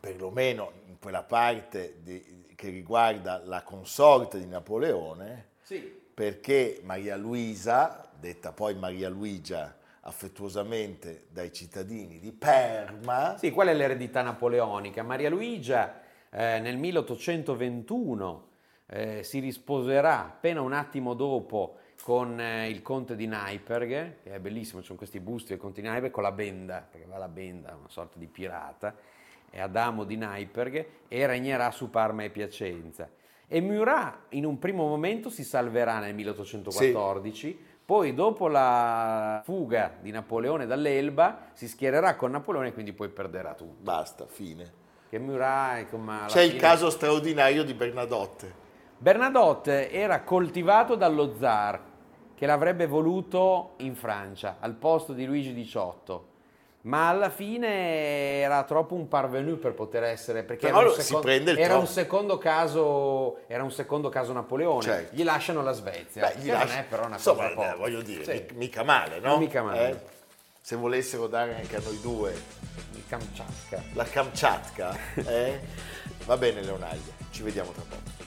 perlomeno 0.00 0.72
in 0.88 0.98
quella 0.98 1.22
parte 1.22 1.94
di, 2.02 2.46
che 2.56 2.70
riguarda 2.70 3.40
la 3.44 3.62
consorte 3.62 4.36
di 4.40 4.46
Napoleone, 4.46 5.46
sì. 5.62 5.99
Perché 6.20 6.82
Maria 6.84 7.16
Luisa, 7.16 8.10
detta 8.20 8.52
poi 8.52 8.74
Maria 8.74 9.08
Luigia 9.08 9.74
affettuosamente 10.02 11.24
dai 11.30 11.50
cittadini 11.50 12.18
di 12.18 12.30
Perma... 12.30 13.38
Sì, 13.38 13.50
qual 13.50 13.68
è 13.68 13.72
l'eredità 13.72 14.20
napoleonica? 14.20 15.02
Maria 15.02 15.30
Luigia 15.30 15.98
eh, 16.28 16.60
nel 16.60 16.76
1821 16.76 18.48
eh, 18.84 19.22
si 19.22 19.38
risposerà 19.38 20.26
appena 20.26 20.60
un 20.60 20.74
attimo 20.74 21.14
dopo 21.14 21.78
con 22.02 22.38
eh, 22.38 22.68
il 22.68 22.82
conte 22.82 23.16
di 23.16 23.26
Naiperghe, 23.26 24.18
che 24.22 24.34
è 24.34 24.40
bellissimo, 24.40 24.80
ci 24.80 24.88
sono 24.88 24.98
questi 24.98 25.20
busti 25.20 25.48
del 25.48 25.58
conte 25.58 25.80
di 25.80 25.86
Naiperghe 25.86 26.12
con 26.12 26.22
la 26.22 26.32
benda, 26.32 26.86
perché 26.86 27.06
va 27.06 27.16
la 27.16 27.28
benda, 27.28 27.74
una 27.74 27.88
sorta 27.88 28.18
di 28.18 28.26
pirata, 28.26 28.94
è 29.48 29.58
Adamo 29.58 30.04
di 30.04 30.18
Naiperghe, 30.18 30.88
e 31.08 31.26
regnerà 31.26 31.70
su 31.70 31.88
Parma 31.88 32.24
e 32.24 32.28
Piacenza. 32.28 33.08
E 33.52 33.60
Murat 33.60 34.26
in 34.28 34.44
un 34.44 34.60
primo 34.60 34.86
momento 34.86 35.28
si 35.28 35.42
salverà 35.42 35.98
nel 35.98 36.14
1814, 36.14 37.48
sì. 37.48 37.58
poi 37.84 38.14
dopo 38.14 38.46
la 38.46 39.42
fuga 39.44 39.96
di 40.00 40.12
Napoleone 40.12 40.66
dall'Elba 40.66 41.48
si 41.52 41.66
schiererà 41.66 42.14
con 42.14 42.30
Napoleone 42.30 42.68
e 42.68 42.72
quindi 42.72 42.92
poi 42.92 43.08
perderà 43.08 43.54
tutto. 43.54 43.82
Basta, 43.82 44.26
fine. 44.28 44.72
Che 45.08 45.18
Murat, 45.18 45.90
come 45.90 46.20
C'è 46.26 46.42
fine... 46.42 46.54
il 46.54 46.60
caso 46.60 46.90
straordinario 46.90 47.64
di 47.64 47.74
Bernadotte. 47.74 48.54
Bernadotte 48.96 49.90
era 49.90 50.22
coltivato 50.22 50.94
dallo 50.94 51.34
zar 51.36 51.80
che 52.36 52.46
l'avrebbe 52.46 52.86
voluto 52.86 53.72
in 53.78 53.96
Francia 53.96 54.58
al 54.60 54.74
posto 54.76 55.12
di 55.12 55.26
Luigi 55.26 55.52
XVIII 55.52 56.29
ma 56.82 57.08
alla 57.08 57.28
fine 57.28 58.40
era 58.40 58.64
troppo 58.64 58.94
un 58.94 59.06
parvenu 59.06 59.58
per 59.58 59.72
poter 59.72 60.04
essere 60.04 60.44
perché 60.44 60.68
era 60.68 60.78
un, 60.78 60.94
secondo, 60.94 61.28
era, 61.28 61.76
un 61.76 61.86
secondo, 61.86 62.38
caso 62.38 63.40
era 63.48 63.62
un 63.62 63.70
secondo 63.70 64.08
caso 64.08 64.32
Napoleone 64.32 64.82
certo. 64.82 65.14
gli 65.14 65.22
lasciano 65.22 65.62
la 65.62 65.72
Svezia 65.72 66.28
Beh, 66.28 66.40
che 66.40 66.50
lascia... 66.50 66.64
non 66.66 66.76
è 66.76 66.84
però 66.84 67.04
una 67.04 67.16
Insomma, 67.16 67.48
cosa 67.48 67.54
poca. 67.54 67.76
voglio 67.76 68.00
dire 68.00 68.24
sì. 68.24 68.54
mica 68.54 68.82
male 68.82 69.20
no? 69.20 69.36
mica 69.36 69.62
male 69.62 69.90
eh? 69.90 69.98
se 70.60 70.76
volessero 70.76 71.26
dare 71.26 71.56
anche 71.56 71.76
a 71.76 71.80
noi 71.84 72.00
due 72.00 72.32
il 72.94 73.02
Kamchatka 73.06 73.82
la 73.92 74.04
Kamchatka 74.04 74.96
eh? 75.16 75.60
va 76.24 76.36
bene 76.38 76.62
Leonardo 76.62 77.12
ci 77.30 77.42
vediamo 77.42 77.72
tra 77.72 77.82
poco 77.82 78.19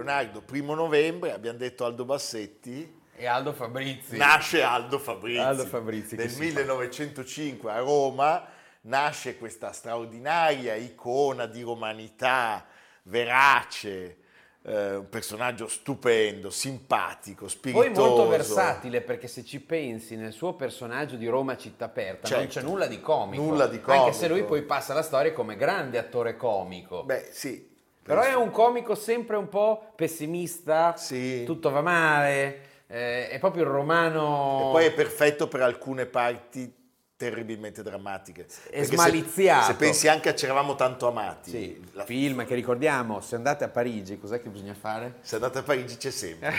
Leonardo, 0.00 0.40
primo 0.40 0.74
novembre, 0.74 1.32
abbiamo 1.32 1.58
detto 1.58 1.84
Aldo 1.84 2.06
Bassetti. 2.06 2.98
E 3.14 3.26
Aldo 3.26 3.52
Fabrizi. 3.52 4.16
Nasce 4.16 4.62
Aldo 4.62 4.98
Fabrizi. 4.98 5.38
Aldo 5.38 5.66
Fabrizi 5.66 6.16
Nel 6.16 6.32
1905 6.38 7.70
fa. 7.70 7.76
a 7.76 7.80
Roma 7.80 8.46
nasce 8.82 9.36
questa 9.36 9.72
straordinaria 9.72 10.74
icona 10.74 11.44
di 11.44 11.60
romanità, 11.60 12.64
verace, 13.02 14.16
eh, 14.62 14.96
un 14.96 15.08
personaggio 15.10 15.68
stupendo, 15.68 16.48
simpatico, 16.48 17.46
spiritoso. 17.46 17.90
Poi 17.92 18.08
molto 18.08 18.28
versatile 18.28 19.02
perché 19.02 19.28
se 19.28 19.44
ci 19.44 19.60
pensi 19.60 20.16
nel 20.16 20.32
suo 20.32 20.54
personaggio 20.54 21.16
di 21.16 21.26
Roma 21.26 21.58
città 21.58 21.84
aperta 21.84 22.26
certo, 22.26 22.42
non 22.42 22.48
c'è 22.48 22.62
nulla 22.62 22.86
di 22.86 23.02
comico. 23.02 23.42
Nulla 23.42 23.66
di 23.66 23.82
comico. 23.82 24.04
Anche 24.04 24.16
se 24.16 24.28
lui 24.28 24.44
poi 24.44 24.62
passa 24.62 24.94
la 24.94 25.02
storia 25.02 25.34
come 25.34 25.56
grande 25.56 25.98
attore 25.98 26.36
comico. 26.36 27.04
Beh 27.04 27.28
sì, 27.32 27.68
però 28.02 28.22
è 28.22 28.34
un 28.34 28.50
comico 28.50 28.94
sempre 28.94 29.36
un 29.36 29.48
po' 29.48 29.92
pessimista, 29.94 30.96
sì. 30.96 31.44
tutto 31.44 31.70
va 31.70 31.80
male, 31.80 32.60
eh, 32.86 33.28
è 33.28 33.38
proprio 33.38 33.64
il 33.64 33.70
romano... 33.70 34.68
E 34.68 34.72
poi 34.72 34.84
è 34.86 34.92
perfetto 34.92 35.48
per 35.48 35.62
alcune 35.62 36.06
parti 36.06 36.78
terribilmente 37.20 37.82
drammatiche. 37.82 38.46
È 38.70 38.82
smaliziato. 38.82 39.66
Se, 39.66 39.72
se, 39.72 39.76
pensi 39.76 40.08
anche 40.08 40.30
a 40.30 40.32
C'eravamo 40.32 40.74
tanto 40.74 41.06
amati. 41.06 41.50
Sì, 41.50 41.78
la... 41.92 42.06
film 42.06 42.46
che 42.46 42.54
ricordiamo, 42.54 43.20
se 43.20 43.34
andate 43.34 43.62
a 43.62 43.68
Parigi, 43.68 44.18
cos'è 44.18 44.40
che 44.40 44.48
bisogna 44.48 44.72
fare? 44.72 45.16
Se 45.20 45.34
andate 45.34 45.58
a 45.58 45.62
Parigi 45.62 45.98
c'è 45.98 46.10
sempre. 46.10 46.54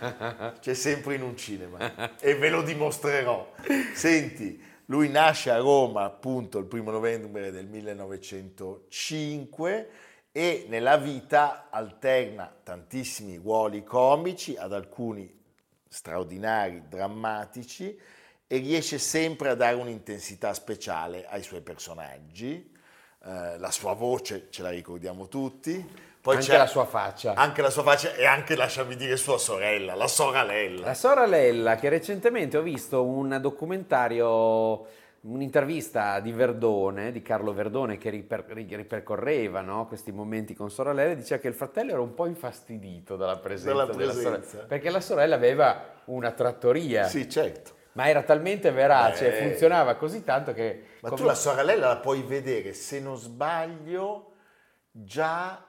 c'è 0.60 0.72
sempre 0.72 1.14
in 1.14 1.20
un 1.20 1.36
cinema. 1.36 2.16
e 2.18 2.36
ve 2.36 2.48
lo 2.48 2.62
dimostrerò. 2.62 3.52
Senti, 3.92 4.58
lui 4.86 5.10
nasce 5.10 5.50
a 5.50 5.58
Roma 5.58 6.04
appunto 6.04 6.58
il 6.58 6.64
primo 6.64 6.90
novembre 6.90 7.50
del 7.50 7.66
1905 7.66 9.90
e 10.32 10.66
nella 10.68 10.96
vita 10.96 11.68
alterna 11.70 12.52
tantissimi 12.62 13.36
ruoli 13.36 13.82
comici 13.82 14.56
ad 14.56 14.72
alcuni 14.72 15.36
straordinari, 15.88 16.84
drammatici 16.88 17.98
e 18.46 18.56
riesce 18.58 18.98
sempre 18.98 19.50
a 19.50 19.54
dare 19.54 19.74
un'intensità 19.74 20.54
speciale 20.54 21.26
ai 21.28 21.42
suoi 21.42 21.60
personaggi. 21.60 22.74
Eh, 23.24 23.58
la 23.58 23.70
sua 23.70 23.94
voce 23.94 24.46
ce 24.50 24.62
la 24.62 24.70
ricordiamo 24.70 25.28
tutti. 25.28 26.06
Poi 26.20 26.36
anche 26.36 26.56
la 26.56 26.66
sua 26.66 26.84
faccia. 26.84 27.34
Anche 27.34 27.62
la 27.62 27.70
sua 27.70 27.82
faccia 27.82 28.14
e 28.14 28.26
anche, 28.26 28.54
lasciami 28.54 28.96
dire, 28.96 29.16
sua 29.16 29.38
sorella, 29.38 29.94
la 29.94 30.08
soralella. 30.08 30.86
La 30.86 30.94
soralella, 30.94 31.76
che 31.76 31.88
recentemente 31.88 32.56
ho 32.56 32.62
visto 32.62 33.04
un 33.04 33.38
documentario 33.40 34.86
un'intervista 35.22 36.20
di 36.20 36.32
Verdone, 36.32 37.10
di 37.12 37.22
Carlo 37.22 37.52
Verdone, 37.52 37.98
che 37.98 38.10
riper- 38.10 38.50
ripercorreva 38.50 39.60
no, 39.60 39.86
questi 39.86 40.12
momenti 40.12 40.54
con 40.54 40.70
sorella, 40.70 41.12
diceva 41.14 41.40
che 41.40 41.48
il 41.48 41.54
fratello 41.54 41.92
era 41.92 42.00
un 42.00 42.14
po' 42.14 42.26
infastidito 42.26 43.16
dalla 43.16 43.38
presenza, 43.38 43.72
Dalla 43.84 43.92
della 43.92 44.12
presenza. 44.12 44.48
sorella, 44.48 44.66
perché 44.66 44.90
la 44.90 45.00
sorella 45.00 45.34
aveva 45.34 46.02
una 46.06 46.30
trattoria, 46.32 47.04
Sì, 47.04 47.28
certo. 47.28 47.76
ma 47.92 48.08
era 48.08 48.22
talmente 48.22 48.70
verace, 48.70 49.30
Beh. 49.30 49.36
funzionava 49.48 49.96
così 49.96 50.22
tanto 50.24 50.52
che... 50.52 50.82
Ma 51.00 51.08
come- 51.08 51.20
tu 51.20 51.26
la 51.26 51.34
sorella 51.34 51.74
la 51.74 51.96
puoi 51.98 52.22
vedere, 52.22 52.72
se 52.72 53.00
non 53.00 53.16
sbaglio, 53.16 54.32
già 54.90 55.64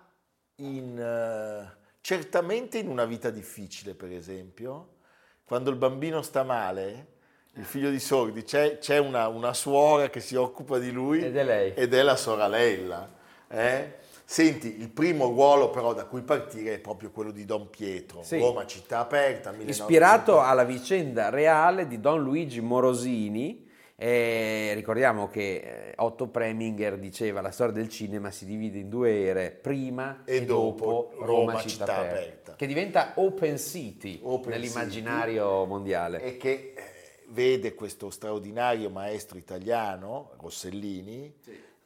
in... 0.57 0.97
eh, 0.99 1.77
certamente 2.01 2.77
in 2.77 2.87
una 2.87 3.05
vita 3.05 3.29
difficile, 3.29 3.95
per 3.95 4.11
esempio, 4.11 4.97
quando 5.43 5.69
il 5.71 5.75
bambino 5.77 6.21
sta 6.21 6.43
male, 6.43 7.17
il 7.55 7.65
figlio 7.65 7.89
di 7.89 7.99
Sordi, 7.99 8.43
c'è, 8.43 8.77
c'è 8.79 8.97
una, 8.99 9.27
una 9.27 9.53
suora 9.53 10.09
che 10.09 10.19
si 10.19 10.35
occupa 10.35 10.77
di 10.77 10.91
lui 10.91 11.23
Ed 11.23 11.35
è 11.35 11.43
lei. 11.43 11.73
ed 11.75 11.93
è 11.93 12.01
la 12.01 12.15
sorella. 12.15 13.09
eh? 13.49 13.93
Senti, 14.23 14.79
il 14.79 14.89
primo 14.89 15.25
ruolo 15.25 15.71
però 15.71 15.93
da 15.93 16.05
cui 16.05 16.21
partire 16.21 16.75
è 16.75 16.79
proprio 16.79 17.09
quello 17.09 17.31
di 17.31 17.45
Don 17.45 17.69
Pietro, 17.69 18.21
Sì. 18.21 18.37
Roma 18.39 18.65
città 18.67 18.99
aperta, 18.99 19.49
1950. 19.51 19.71
ispirato 19.71 20.39
alla 20.41 20.63
vicenda 20.63 21.29
reale 21.29 21.87
di 21.87 21.99
Don 21.99 22.21
Luigi 22.21 22.61
Morosini. 22.61 23.65
E 24.01 24.71
ricordiamo 24.75 25.27
che 25.27 25.55
eh, 25.89 25.93
Otto 25.97 26.27
Preminger 26.27 26.97
diceva 26.97 27.41
la 27.41 27.51
storia 27.51 27.73
del 27.73 27.89
cinema 27.89 28.31
si 28.31 28.45
divide 28.45 28.77
in 28.79 28.87
due 28.87 29.25
ere, 29.25 29.49
prima 29.51 30.21
e, 30.23 30.37
E 30.37 30.45
dopo 30.45 31.11
Roma, 31.19 31.55
città, 31.57 31.67
città 31.69 31.97
aperta, 31.97 32.13
aperta. 32.15 32.55
che 32.55 32.65
diventa 32.67 33.11
Open 33.15 33.57
City 33.57 34.19
Open 34.23 34.51
nell'immaginario 34.51 35.65
mondiale. 35.65 36.21
e 36.23 36.37
che 36.37 36.73
eh, 36.77 36.83
vede 37.29 37.75
questo 37.75 38.09
straordinario 38.09 38.89
maestro 38.89 39.37
italiano, 39.37 40.31
Rossellini, 40.39 41.33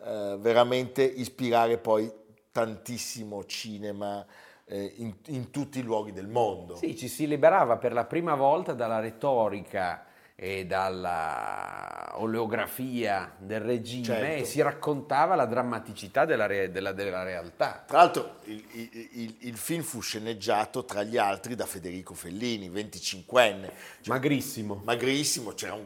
eh, 0.03 0.37
veramente 0.39 1.03
ispirare 1.03 1.77
poi 1.77 2.11
tantissimo 2.51 3.45
cinema 3.45 4.25
eh, 4.65 4.93
in, 4.97 5.13
in 5.27 5.49
tutti 5.49 5.79
i 5.79 5.83
luoghi 5.83 6.11
del 6.11 6.27
mondo. 6.27 6.75
Sì, 6.75 6.95
ci 6.95 7.07
si 7.07 7.27
liberava 7.27 7.77
per 7.77 7.93
la 7.93 8.05
prima 8.05 8.35
volta 8.35 8.73
dalla 8.73 8.99
retorica 8.99 10.05
e 10.35 10.65
dalla 10.65 12.13
oleografia 12.15 13.33
del 13.37 13.61
regime 13.61 14.03
Certo. 14.05 14.41
e 14.41 14.45
si 14.45 14.61
raccontava 14.61 15.35
la 15.35 15.45
drammaticità 15.45 16.25
della, 16.25 16.47
re- 16.47 16.71
della- 16.71 16.91
della 16.91 17.23
realtà. 17.23 17.83
Tra 17.85 17.97
l'altro 17.99 18.37
il, 18.45 18.63
il- 18.71 19.09
il- 19.13 19.35
il 19.41 19.57
film 19.57 19.83
fu 19.83 20.01
sceneggiato 20.01 20.85
tra 20.85 21.03
gli 21.03 21.17
altri 21.17 21.55
da 21.55 21.65
Federico 21.65 22.13
Fellini, 22.15 22.69
25enne, 22.69 23.67
cioè, 24.01 24.07
Magrissimo. 24.07 24.81
magrissimo, 24.83 25.53
c'era 25.53 25.73
un, 25.73 25.85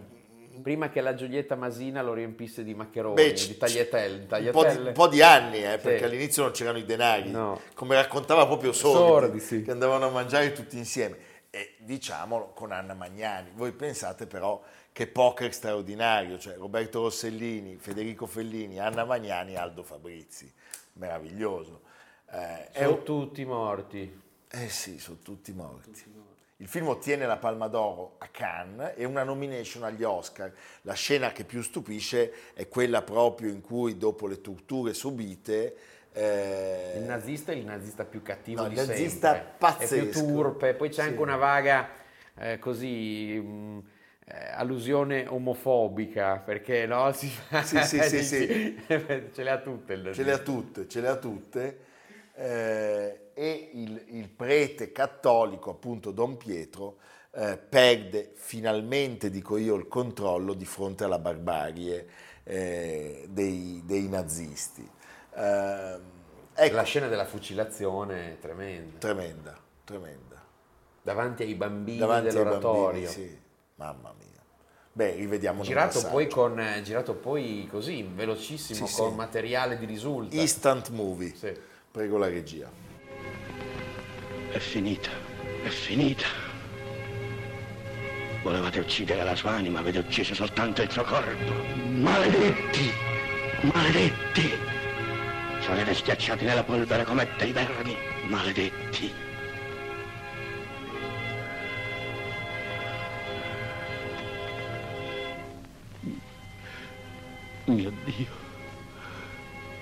Prima 0.60 0.90
che 0.90 1.02
la 1.02 1.14
Giulietta 1.14 1.54
Masina 1.56 2.02
lo 2.02 2.14
riempisse 2.14 2.64
di 2.64 2.74
maccheroni, 2.74 3.14
Beh, 3.14 3.34
c- 3.34 3.48
di 3.50 3.58
tagliatelle, 3.58 4.16
un 4.22 4.26
po' 4.28 4.38
di, 4.38 4.52
tagliatelle. 4.52 4.88
un 4.88 4.94
po' 4.94 5.08
di 5.08 5.22
anni, 5.22 5.64
eh, 5.64 5.74
Sì. 5.74 5.78
perché 5.84 6.06
all'inizio 6.06 6.42
non 6.42 6.52
c'erano 6.52 6.80
i 6.80 6.84
denari, 6.86 7.30
No. 7.30 7.62
come 7.76 7.94
raccontava 7.94 8.44
proprio 8.48 8.72
Sordi, 8.74 8.98
Sordi, 8.98 9.40
sì. 9.40 9.62
che 9.62 9.70
andavano 9.70 10.08
a 10.08 10.10
mangiare 10.10 10.54
tutti 10.54 10.76
insieme. 10.76 11.16
E 11.58 11.74
diciamolo 11.80 12.50
con 12.54 12.72
Anna 12.72 12.94
Magnani, 12.94 13.50
voi 13.56 13.72
pensate 13.72 14.28
però 14.28 14.62
che 14.92 15.08
poker 15.08 15.52
straordinario, 15.52 16.38
cioè 16.38 16.56
Roberto 16.56 17.02
Rossellini, 17.02 17.78
Federico 17.78 18.28
Fellini, 18.28 18.80
Anna 18.80 19.06
Magnani, 19.06 19.56
Aldo 19.56 19.82
Fabrizi, 19.82 20.52
meraviglioso. 20.94 21.82
Eh, 22.30 22.70
è 22.70 22.84
Sono 22.84 22.98
un- 22.98 23.04
tutti 23.04 23.44
morti. 23.44 24.22
eh 24.50 24.70
sì, 24.70 25.00
sono 25.00 25.18
tutti 25.24 25.52
morti. 25.52 26.04
Il 26.60 26.68
film 26.68 26.88
ottiene 26.88 27.28
la 27.28 27.38
Palma 27.38 27.68
d'Oro 27.68 28.16
a 28.18 28.28
Cannes 28.32 28.94
e 28.96 29.06
una 29.06 29.24
nomination 29.24 29.84
agli 29.84 30.04
Oscar. 30.04 30.52
La 30.82 30.94
scena 30.94 31.32
che 31.32 31.44
più 31.44 31.62
stupisce 31.62 32.34
è 32.54 32.68
quella 32.68 33.04
proprio 33.04 33.52
in 33.52 33.62
cui, 33.62 33.96
dopo 33.98 34.26
le 34.26 34.42
torture 34.42 34.96
subite, 34.96 35.76
eh, 36.14 36.94
Il 36.98 37.04
nazista 37.04 37.52
è 37.52 37.56
il 37.56 37.64
nazista 37.66 38.06
più 38.06 38.24
cattivo 38.24 38.64
No, 38.64 38.70
di 38.70 38.74
il 38.74 38.88
nazista 38.88 39.34
sempre. 39.34 39.50
È 39.52 39.58
pazzesco. 39.60 40.10
più 40.10 40.28
turpe, 40.28 40.74
poi 40.74 40.90
c'è 40.90 41.02
Sì. 41.04 41.08
anche 41.10 41.22
una 41.22 41.36
vaga 41.36 41.90
eh, 42.40 42.58
così 42.58 43.40
mh, 43.40 43.84
eh, 44.26 44.48
allusione 44.54 45.28
omofobica, 45.28 46.38
perché 46.38 46.88
no? 46.88 47.12
Si 47.12 47.28
fa- 47.28 47.62
Sì, 47.62 47.84
sì, 47.84 48.00
sì, 48.02 48.18
dici- 48.48 48.84
ce 49.32 49.44
le 49.44 49.50
ha 49.52 49.60
tutte 49.60 49.94
il 49.94 50.12
ce 50.12 50.24
le 50.24 50.32
ha 50.32 50.38
tutte, 50.40 50.88
ce 50.88 51.02
le 51.02 51.08
ha 51.08 51.16
tutte. 51.18 51.80
Eh, 52.38 53.32
e 53.34 53.70
il, 53.74 54.04
il 54.10 54.30
prete 54.30 54.92
cattolico, 54.92 55.72
appunto 55.72 56.12
Don 56.12 56.38
Pietro, 56.38 56.98
eh, 57.32 57.58
perde 57.58 58.32
finalmente, 58.36 59.30
dico 59.30 59.58
io, 59.58 59.76
il 59.76 59.88
controllo 59.88 60.54
di 60.54 60.66
fronte 60.66 61.04
alla 61.04 61.20
barbarie 61.20 62.08
eh, 62.44 63.26
dei, 63.30 63.82
dei 63.86 64.08
nazisti. 64.08 64.88
Ehm, 65.36 66.02
ecco, 66.54 66.76
La 66.76 66.84
scena 66.84 67.08
della 67.08 67.26
fucilazione 67.26 68.34
è 68.34 68.40
tremenda. 68.40 68.98
tremenda, 69.00 69.58
tremenda. 69.84 70.46
Davanti 71.02 71.44
ai 71.44 71.56
bambini 71.56 71.98
Davanti 71.98 72.28
ai 72.28 72.34
dell'oratorio. 72.34 72.92
bambini, 72.92 73.08
sì, 73.08 73.40
mamma 73.76 74.14
mia. 74.18 74.26
Beh, 74.92 75.12
rivediamo 75.14 75.62
Girato 75.64 76.02
poi, 76.08 76.28
con, 76.28 76.60
eh, 76.60 76.82
girato 76.82 77.14
poi 77.14 77.68
così, 77.70 78.02
velocissimo, 78.02 78.88
Sì, 78.88 78.96
con 78.96 79.10
sì. 79.12 79.16
materiale 79.16 79.78
di 79.78 79.86
risulta. 79.86 80.36
Instant 80.36 80.90
movie. 80.90 81.36
Sì. 81.36 81.54
Prego 81.98 82.20
la 82.20 82.30
regia. 82.30 82.70
È 84.52 84.60
finita, 84.60 85.10
è 85.64 85.68
finita. 85.68 86.28
Volevate 88.44 88.82
uccidere 88.82 89.24
la 89.24 89.36
sua 89.36 89.54
anima, 89.54 89.80
avete 89.80 89.98
ucciso 89.98 90.36
soltanto 90.36 90.84
il 90.84 90.92
suo 90.92 91.02
corpo. 91.02 91.54
Maledetti! 91.96 92.92
Maledetti! 93.62 94.52
Sarete 95.62 95.96
schiacciati 95.96 96.46
nella 96.46 96.64
polvere 96.64 97.04
come 97.04 97.28
dei 97.36 97.52
vermi. 97.52 97.98
Maledetti! 98.28 99.12
Mio 107.66 107.92
Dio, 108.06 108.28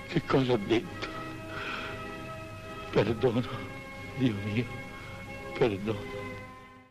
che 0.08 0.22
cosa 0.24 0.54
ho 0.54 0.56
detto? 0.56 1.05
Perdono, 2.96 3.42
Dio 4.16 4.32
mio, 4.46 4.64
perdono. 5.58 5.98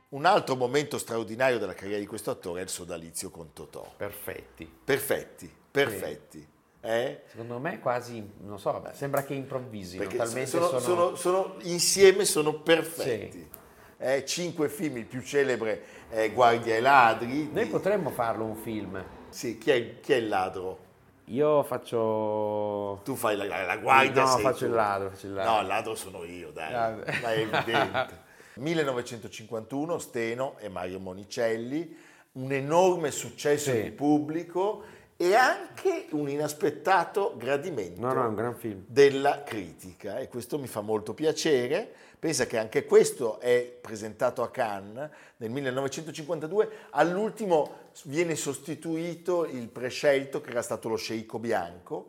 Un 0.09 0.25
altro 0.25 0.55
momento 0.55 0.99
straordinario 0.99 1.57
della 1.57 1.73
carriera 1.73 1.97
di 1.99 2.05
questo 2.05 2.29
attore 2.29 2.59
è 2.59 2.63
il 2.63 2.69
sodalizio 2.69 3.31
con 3.31 3.53
Totò. 3.53 3.91
Perfetti. 3.97 4.71
Perfetti, 4.83 5.51
perfetti. 5.71 6.47
Eh? 6.81 7.21
Secondo 7.25 7.57
me 7.57 7.79
quasi, 7.79 8.23
non 8.41 8.59
so, 8.59 8.71
vabbè, 8.73 8.93
sembra 8.93 9.23
che 9.23 9.33
improvvisino, 9.33 10.03
Perché 10.03 10.17
talmente 10.17 10.45
sono, 10.51 10.67
sono... 10.67 10.79
sono- 10.79 11.15
sono- 11.15 11.55
insieme 11.63 12.23
sono 12.23 12.53
perfetti. 12.53 13.49
Eh, 13.97 14.25
cinque 14.25 14.69
film, 14.69 14.97
il 14.97 15.05
più 15.05 15.23
celebre 15.23 15.81
è 16.09 16.31
Guardia 16.31 16.75
ai 16.75 16.81
ladri. 16.81 17.49
Noi 17.51 17.63
di- 17.63 17.69
potremmo 17.71 18.11
farlo 18.11 18.45
un 18.45 18.55
film. 18.57 19.03
Sì, 19.29 19.57
chi 19.57 19.71
è, 19.71 19.99
chi 20.01 20.13
è 20.13 20.17
il 20.17 20.27
ladro? 20.27 20.83
Io 21.29 21.63
faccio... 21.63 23.01
Tu 23.03 23.15
fai 23.15 23.35
la, 23.35 23.45
la- 23.65 23.77
guardia. 23.77 24.23
No, 24.23 24.37
faccio 24.37 24.59
tu. 24.59 24.65
il 24.65 24.71
ladro, 24.71 25.09
faccio 25.09 25.25
il 25.27 25.33
ladro. 25.33 25.53
No, 25.53 25.61
il 25.61 25.67
ladro 25.67 25.95
sono 25.95 26.23
io, 26.23 26.51
dai. 26.51 26.73
Ah, 26.73 26.89
Ma 27.21 27.33
è 27.33 27.39
evidente. 27.39 28.23
1951, 28.55 29.97
Steno 29.99 30.55
e 30.59 30.69
Mario 30.69 30.99
Monicelli, 30.99 31.97
un 32.33 32.51
enorme 32.51 33.11
successo 33.11 33.71
Sì. 33.71 33.83
di 33.83 33.91
pubblico 33.91 34.83
e 35.17 35.33
anche 35.33 36.07
un 36.11 36.27
inaspettato 36.27 37.35
gradimento 37.37 38.01
No, 38.01 38.13
no, 38.13 38.27
un 38.27 38.83
della 38.87 39.43
critica 39.43 40.19
e 40.19 40.27
questo 40.27 40.59
mi 40.59 40.67
fa 40.67 40.81
molto 40.81 41.13
piacere. 41.13 41.89
Pensa 42.19 42.45
che 42.47 42.57
anche 42.57 42.85
questo 42.85 43.39
è 43.39 43.77
presentato 43.79 44.41
a 44.41 44.49
Cannes 44.49 45.09
nel 45.37 45.51
1952, 45.51 46.69
all'ultimo 46.91 47.83
viene 48.05 48.35
sostituito 48.35 49.45
il 49.45 49.67
prescelto 49.69 50.41
che 50.41 50.49
era 50.49 50.61
stato 50.61 50.89
lo 50.89 50.95
sceicco 50.95 51.39
bianco. 51.39 52.07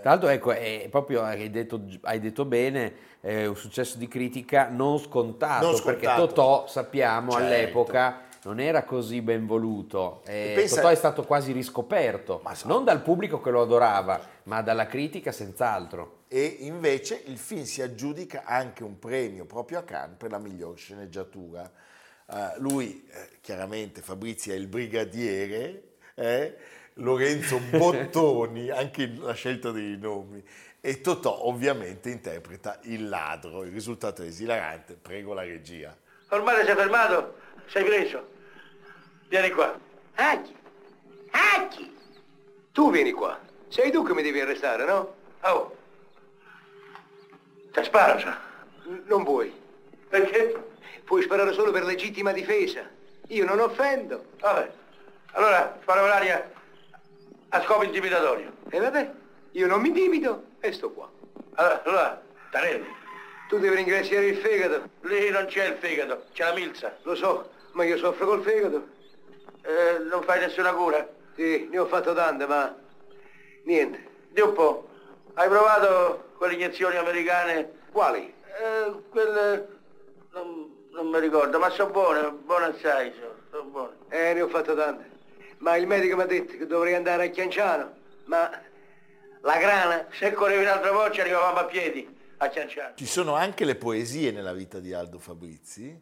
Tra 0.00 0.10
l'altro, 0.10 0.28
ecco, 0.28 0.52
è 0.52 0.86
proprio, 0.90 1.22
hai 1.22 1.50
detto, 1.50 1.80
hai 2.02 2.20
detto 2.20 2.44
bene, 2.44 2.94
è 3.20 3.46
un 3.46 3.56
successo 3.56 3.96
di 3.98 4.06
critica 4.06 4.68
non 4.68 4.98
scontato, 4.98 5.70
Non 5.70 5.82
perché 5.82 6.04
scontato. 6.04 6.26
Totò, 6.26 6.66
sappiamo, 6.68 7.32
Certo. 7.32 7.46
all'epoca 7.46 8.25
non 8.46 8.60
era 8.60 8.84
così 8.84 9.22
ben 9.22 9.44
voluto. 9.44 10.22
Eh, 10.24 10.52
E 10.52 10.54
pensa- 10.54 10.76
Totò 10.76 10.88
è 10.88 10.94
stato 10.94 11.24
quasi 11.24 11.50
riscoperto, 11.50 12.40
Ma 12.44 12.54
so- 12.54 12.68
non 12.68 12.84
dal 12.84 13.02
pubblico 13.02 13.40
che 13.40 13.50
lo 13.50 13.60
adorava, 13.62 14.20
ma 14.44 14.62
dalla 14.62 14.86
critica 14.86 15.32
senz'altro. 15.32 16.14
e 16.28 16.44
invece 16.60 17.22
il 17.26 17.38
film 17.38 17.62
si 17.62 17.82
aggiudica 17.82 18.42
anche 18.44 18.82
un 18.82 18.98
premio 18.98 19.44
proprio 19.46 19.78
a 19.78 19.82
Cannes 19.82 20.16
per 20.16 20.30
la 20.32 20.38
miglior 20.38 20.76
sceneggiatura. 20.76 21.70
Eh, 22.28 22.52
lui, 22.58 23.04
eh, 23.08 23.38
chiaramente, 23.40 24.00
Fabrizi 24.00 24.50
è 24.50 24.54
il 24.54 24.66
brigadiere, 24.66 25.82
eh, 26.14 26.56
Lorenzo 26.94 27.58
Bottoni, 27.70 28.70
anche 28.70 29.12
la 29.18 29.34
scelta 29.34 29.70
dei 29.70 29.96
nomi, 29.98 30.42
e 30.80 31.00
Totò 31.00 31.46
ovviamente 31.46 32.10
interpreta 32.10 32.78
il 32.84 33.08
ladro. 33.08 33.62
Il 33.64 33.72
risultato 33.72 34.22
è 34.22 34.26
esilarante, 34.26 34.94
prego 35.00 35.32
la 35.34 35.42
regia. 35.42 35.96
Ormai 36.30 36.64
sei 36.64 36.74
fermato, 36.74 37.34
sei 37.68 37.84
preso. 37.84 38.34
Vieni 39.28 39.50
qua. 39.50 39.78
Aghi! 40.14 40.56
Aghi! 41.30 41.96
Tu 42.72 42.90
vieni 42.90 43.12
qua. 43.12 43.38
Sei 43.68 43.90
tu 43.90 44.04
che 44.04 44.14
mi 44.14 44.22
devi 44.22 44.40
arrestare, 44.40 44.84
no? 44.84 45.14
Oh! 45.42 45.76
Ti 47.72 47.84
sparo, 47.84 48.18
sa? 48.20 48.38
Non 49.06 49.24
vuoi. 49.24 49.52
Perché? 50.08 50.64
Puoi 51.04 51.22
sparare 51.22 51.52
solo 51.52 51.72
per 51.72 51.84
legittima 51.84 52.32
difesa. 52.32 52.88
Io 53.28 53.44
non 53.44 53.60
offendo. 53.60 54.24
Vabbè. 54.40 54.70
Allora, 55.32 55.78
sparo 55.82 56.06
l'aria 56.06 56.50
a 57.48 57.62
scopo 57.62 57.82
intimidatorio. 57.82 58.52
E 58.70 58.78
vabbè, 58.78 59.10
io 59.52 59.66
non 59.66 59.80
mi 59.80 59.88
intimido 59.88 60.44
e 60.60 60.72
sto 60.72 60.90
qua. 60.90 61.10
Allora, 61.54 61.82
allora, 61.84 62.22
t'arrendi. 62.50 62.88
Tu 63.48 63.58
devi 63.58 63.76
ringraziare 63.76 64.26
il 64.26 64.36
fegato. 64.38 64.88
Lì 65.02 65.30
non 65.30 65.46
c'è 65.46 65.66
il 65.66 65.76
fegato, 65.76 66.24
c'è 66.32 66.44
la 66.44 66.54
milza. 66.54 66.96
Lo 67.02 67.14
so, 67.14 67.50
ma 67.72 67.84
io 67.84 67.96
soffro 67.98 68.26
col 68.26 68.42
fegato. 68.42 68.94
Eh, 69.66 69.98
non 70.08 70.22
fai 70.22 70.38
nessuna 70.38 70.72
cura? 70.72 71.06
Sì, 71.34 71.66
ne 71.68 71.78
ho 71.78 71.86
fatto 71.86 72.14
tante, 72.14 72.46
ma 72.46 72.74
niente. 73.64 74.06
Di 74.30 74.40
un 74.40 74.52
po'. 74.52 74.88
Hai 75.34 75.48
provato 75.48 76.30
quelle 76.36 76.54
iniezioni 76.54 76.96
americane? 76.96 77.72
Quali? 77.90 78.32
Eh, 78.60 79.02
quelle... 79.10 79.68
Non, 80.32 80.86
non 80.92 81.08
mi 81.08 81.18
ricordo, 81.18 81.58
ma 81.58 81.68
sono 81.70 81.90
buone, 81.90 82.30
buone 82.30 82.66
assai, 82.66 83.12
sono, 83.18 83.34
sono 83.50 83.64
buone. 83.64 83.94
Eh, 84.08 84.34
ne 84.34 84.42
ho 84.42 84.48
fatto 84.48 84.74
tante. 84.74 85.10
Ma 85.58 85.76
il 85.76 85.86
medico 85.86 86.14
mi 86.16 86.22
ha 86.22 86.26
detto 86.26 86.56
che 86.56 86.66
dovrei 86.66 86.94
andare 86.94 87.24
a 87.24 87.28
Chianciano. 87.28 87.94
Ma 88.26 88.48
la 89.40 89.56
grana? 89.58 90.06
Se 90.12 90.32
correvi 90.32 90.62
un'altra 90.62 90.92
volta 90.92 91.20
arrivavamo 91.22 91.58
a 91.58 91.64
piedi 91.64 92.14
a 92.36 92.50
Cianciano. 92.50 92.94
Ci 92.94 93.06
sono 93.06 93.34
anche 93.34 93.64
le 93.64 93.74
poesie 93.74 94.30
nella 94.30 94.52
vita 94.52 94.78
di 94.78 94.92
Aldo 94.92 95.18
Fabrizi, 95.18 95.98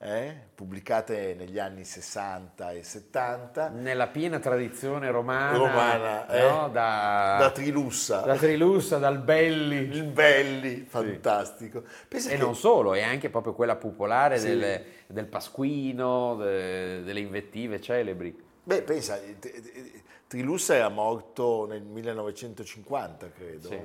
eh, 0.00 0.32
pubblicate 0.54 1.34
negli 1.36 1.58
anni 1.58 1.84
60 1.84 2.70
e 2.70 2.82
70, 2.84 3.68
Nella 3.70 4.06
piena 4.06 4.38
tradizione 4.38 5.10
romana, 5.10 5.56
romana, 5.58 6.28
eh, 6.28 6.42
no? 6.42 6.68
da, 6.68 7.36
da 7.40 7.50
Trilussa, 7.50 8.20
da 8.20 8.36
Trilussa, 8.36 8.98
dal 8.98 9.18
Belli. 9.18 9.76
il 9.96 10.04
Belli, 10.04 10.84
fantastico. 10.88 11.82
Pensa 12.06 12.30
E 12.30 12.36
che 12.36 12.38
non 12.42 12.54
solo, 12.54 12.94
è 12.94 13.02
anche 13.02 13.28
proprio 13.28 13.54
quella 13.54 13.74
popolare 13.74 14.38
Sì. 14.38 14.46
del, 14.46 14.84
del 15.08 15.26
Pasquino, 15.26 16.36
de- 16.36 17.02
delle 17.02 17.20
invettive 17.20 17.80
celebri. 17.80 18.40
Beh, 18.62 18.82
pensa, 18.82 19.20
eh, 19.20 19.36
eh, 19.42 20.02
Trilussa 20.28 20.74
era 20.76 20.90
morto 20.90 21.66
nel 21.66 21.82
1950, 21.82 23.30
credo. 23.30 23.68
Sì. 23.68 23.82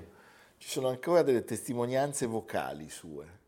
Ci 0.57 0.69
sono 0.69 0.89
ancora 0.89 1.23
delle 1.23 1.43
testimonianze 1.43 2.25
vocali 2.27 2.87
sue. 2.89 3.41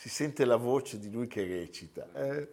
Si 0.00 0.08
sente 0.08 0.44
la 0.44 0.54
voce 0.54 1.00
di 1.00 1.10
lui 1.10 1.26
che 1.26 1.42
recita. 1.44 2.06
Eh, 2.14 2.48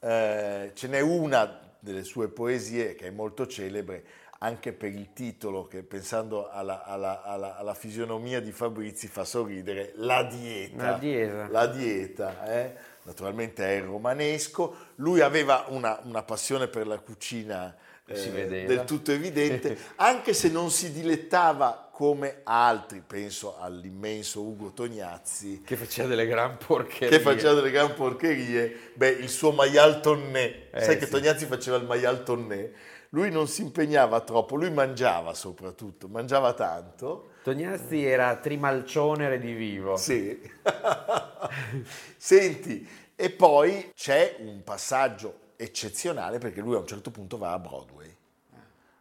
eh, 0.00 0.72
ce 0.74 0.88
n'è 0.88 1.00
una 1.00 1.58
delle 1.78 2.04
sue 2.04 2.28
poesie 2.28 2.94
che 2.94 3.06
è 3.06 3.10
molto 3.10 3.46
celebre 3.46 4.04
anche 4.40 4.74
per 4.74 4.92
il 4.92 5.14
titolo 5.14 5.66
che 5.66 5.82
pensando 5.82 6.50
alla, 6.50 6.84
alla- 6.84 7.22
alla- 7.22 7.56
alla 7.56 7.72
fisionomia 7.72 8.40
di 8.40 8.52
Fabrizi 8.52 9.06
fa 9.08 9.24
sorridere, 9.24 9.92
La 9.96 10.22
dieta. 10.24 10.90
La 10.90 10.98
dieta. 10.98 11.48
La 11.48 11.66
dieta, 11.66 12.46
eh? 12.52 12.76
Naturalmente 13.04 13.64
è 13.66 13.80
romanesco. 13.82 14.74
Lui 14.96 15.20
aveva 15.20 15.64
una, 15.68 15.98
una 16.04 16.22
passione 16.22 16.68
per 16.68 16.86
la 16.86 16.98
cucina 16.98 17.74
eh, 18.06 18.64
del 18.66 18.84
tutto 18.84 19.12
evidente, 19.12 19.78
anche 19.96 20.34
se 20.34 20.50
non 20.50 20.70
si 20.70 20.92
dilettava 20.92 21.88
come 21.90 22.40
altri, 22.42 23.02
penso 23.06 23.56
all'immenso 23.58 24.42
Ugo 24.42 24.72
Tognazzi, 24.72 25.62
Che 25.64 25.76
faceva 25.76 26.08
delle 26.08 26.26
gran 26.26 26.56
porcherie. 26.58 27.08
che 27.08 27.20
faceva 27.20 27.54
delle 27.54 27.70
gran 27.70 27.94
porcherie, 27.94 28.90
beh, 28.94 29.08
il 29.10 29.28
suo 29.28 29.52
maial 29.52 30.00
tonné, 30.00 30.70
Eh, 30.72 30.82
sai 30.82 30.98
che 30.98 31.04
sì. 31.06 31.12
Tognazzi 31.12 31.46
faceva 31.46 31.76
il 31.76 31.84
maial 31.84 32.24
tonné, 32.24 32.72
lui 33.10 33.30
non 33.30 33.46
si 33.46 33.62
impegnava 33.62 34.20
troppo, 34.22 34.56
lui 34.56 34.70
mangiava 34.72 35.34
soprattutto, 35.34 36.08
mangiava 36.08 36.52
tanto, 36.52 37.28
Tognazzi 37.44 38.02
era 38.02 38.34
trimalcione 38.36 39.28
redivivo. 39.28 39.98
sì. 39.98 40.40
Senti, 42.16 42.88
e 43.14 43.28
poi 43.28 43.92
c'è 43.94 44.36
un 44.38 44.62
passaggio 44.64 45.40
eccezionale 45.56 46.38
perché 46.38 46.62
lui 46.62 46.74
a 46.74 46.78
un 46.78 46.86
certo 46.86 47.10
punto 47.10 47.36
va 47.36 47.52
a 47.52 47.58
Broadway. 47.58 48.16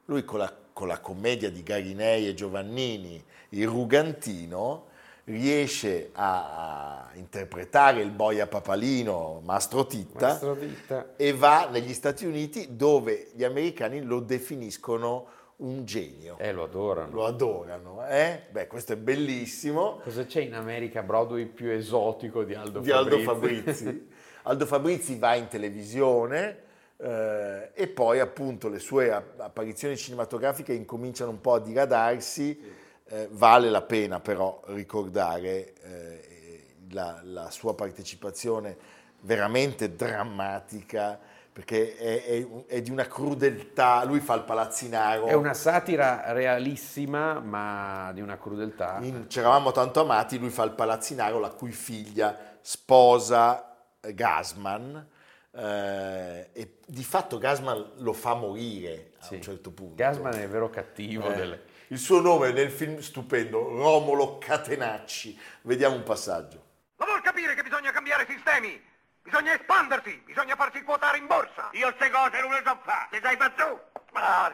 Lui 0.08 0.26
con 0.26 0.40
la, 0.40 0.54
con 0.74 0.90
la 0.90 1.00
commedia 1.00 1.50
di 1.50 1.64
Garinei 1.64 2.28
e 2.28 2.34
Giovannini, 2.34 3.24
Il 3.52 3.66
Rugantino, 3.66 4.88
riesce 5.24 6.10
a, 6.12 7.12
interpretare 7.14 8.02
il 8.02 8.12
boia 8.12 8.46
papalino 8.46 9.40
Mastro 9.46 9.86
Titta 9.86 10.28
Mastro 10.28 10.58
Titta. 10.58 11.14
e 11.16 11.32
va 11.32 11.70
negli 11.72 11.94
Stati 11.94 12.26
Uniti 12.26 12.76
dove 12.76 13.30
gli 13.34 13.46
americani 13.46 14.02
lo 14.02 14.20
definiscono 14.20 15.28
un 15.64 15.86
genio. 15.86 16.38
Eh, 16.38 16.52
lo 16.52 16.64
adorano. 16.64 17.12
Lo 17.12 17.26
adorano, 17.26 18.06
eh? 18.08 18.44
Beh, 18.50 18.68
questo 18.68 18.94
è 18.94 18.98
bellissimo 18.98 20.00
Cosa 20.04 20.26
c'è 20.26 20.42
in 20.42 20.54
America 20.54 21.02
Broadway 21.02 21.46
più 21.46 21.70
esotico 21.70 22.44
di 22.44 22.54
Aldo 22.54 22.80
di 22.80 22.92
Aldo 22.92 23.20
Fabrizi? 23.20 23.84
Fabrizi. 23.84 24.10
Aldo 24.44 24.66
Fabrizi 24.66 25.18
va 25.18 25.36
in 25.36 25.48
televisione 25.48 26.58
eh, 26.98 27.72
e 27.74 27.88
poi 27.88 28.20
appunto 28.20 28.68
le 28.68 28.80
sue 28.80 29.12
app- 29.12 29.40
apparizioni 29.40 29.96
cinematografiche 29.96 30.74
incominciano 30.74 31.32
un 31.32 31.40
po' 31.40 31.54
a 31.54 31.60
diradarsi. 31.60 32.82
Eh, 33.06 33.28
vale 33.32 33.70
la 33.70 33.82
pena 33.82 34.20
però 34.20 34.62
ricordare 34.68 35.74
eh, 35.82 36.66
la, 36.92 37.22
la 37.24 37.50
sua 37.50 37.74
partecipazione 37.74 38.78
veramente 39.22 39.96
drammatica 39.96 41.20
perché 41.54 41.96
è, 41.96 42.24
è- 42.26 42.66
è 42.66 42.82
di 42.82 42.90
una 42.90 43.06
crudeltà. 43.06 44.04
Lui 44.06 44.20
fa 44.20 44.34
il 44.34 44.42
palazzinaro. 44.44 45.28
È 45.28 45.34
una 45.34 45.54
satira 45.54 46.34
realissima, 46.34 47.40
ma 47.40 48.12
di 48.14 48.22
una 48.22 48.38
crudeltà. 48.38 48.98
In 49.02 49.28
C'eravamo 49.28 49.72
tanto 49.72 50.02
amati, 50.02 50.40
lui 50.40 50.50
fa 50.50 50.64
il 50.64 50.72
palazzinaro, 50.72 51.40
la 51.40 51.52
cui 51.52 51.72
figlia 51.72 52.58
sposa 52.62 53.76
eh, 54.02 54.14
Gasman 54.16 55.08
eh, 55.52 56.50
e 56.52 56.78
di 56.88 57.04
fatto 57.04 57.38
Gasman 57.38 57.92
lo 57.98 58.14
fa 58.14 58.34
morire 58.34 59.12
a 59.20 59.26
Sì. 59.26 59.36
un 59.36 59.42
certo 59.42 59.72
punto. 59.72 59.96
Gasman 59.96 60.34
è 60.40 60.48
vero 60.48 60.70
cattivo. 60.72 61.32
Eh, 61.32 61.36
delle- 61.36 61.64
Il 61.90 62.00
suo 62.00 62.20
nome 62.20 62.52
nel 62.52 62.72
film 62.72 62.98
stupendo, 63.00 63.60
Romolo 63.70 64.40
Catenacci. 64.40 65.40
Vediamo 65.62 65.96
un 65.96 66.04
passaggio. 66.04 66.64
Ma 66.98 67.06
vuol 67.06 67.22
capire 67.22 67.54
che 67.54 67.62
bisogna 67.62 67.92
cambiare 67.92 68.26
sistemi? 68.28 68.82
Bisogna 69.24 69.54
espandersi, 69.54 70.16
bisogna 70.26 70.56
farsi 70.56 70.84
quotare 70.84 71.18
in 71.18 71.28
borsa. 71.28 71.70
Io 71.72 71.92
ste 71.94 72.10
cose 72.10 72.42
non 72.42 72.52
le 72.52 72.62
so 72.66 72.78
fare, 72.84 73.08
le 73.12 73.22
sai 73.22 73.38
fare 73.38 73.54
tu? 73.56 73.82
Ma... 74.12 74.54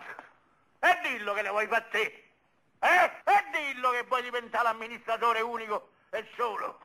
E 0.79 0.99
dillo 1.01 1.33
che 1.33 1.41
le 1.41 1.49
vuoi 1.49 1.67
fare 1.67 1.87
te. 1.89 2.31
Eh? 2.79 3.11
E 3.23 3.45
dillo 3.51 3.89
che 3.89 4.03
vuoi 4.03 4.21
diventare 4.21 4.63
l'amministratore 4.65 5.41
unico 5.41 5.91
e 6.11 6.29
solo. 6.35 6.79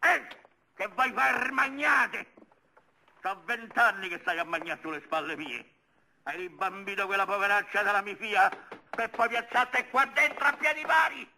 Eh? 0.00 0.26
Che 0.74 0.86
vuoi 0.88 1.12
fare 1.12 1.50
magnate. 1.50 2.32
Sono 3.20 3.42
vent'anni 3.44 4.08
che 4.08 4.18
stai 4.22 4.38
a 4.38 4.44
mangiare 4.44 4.80
sulle 4.80 5.02
spalle 5.02 5.36
mie. 5.36 5.74
Hai 6.22 6.36
ribambito 6.36 7.06
quella 7.06 7.26
poveraccia 7.26 7.82
della 7.82 8.00
mia 8.00 8.16
figlia 8.16 8.50
per 8.88 9.10
poi 9.10 9.28
piazzarti 9.28 9.88
qua 9.90 10.06
dentro 10.06 10.46
a 10.46 10.52
piedi 10.54 10.80
pari. 10.86 11.30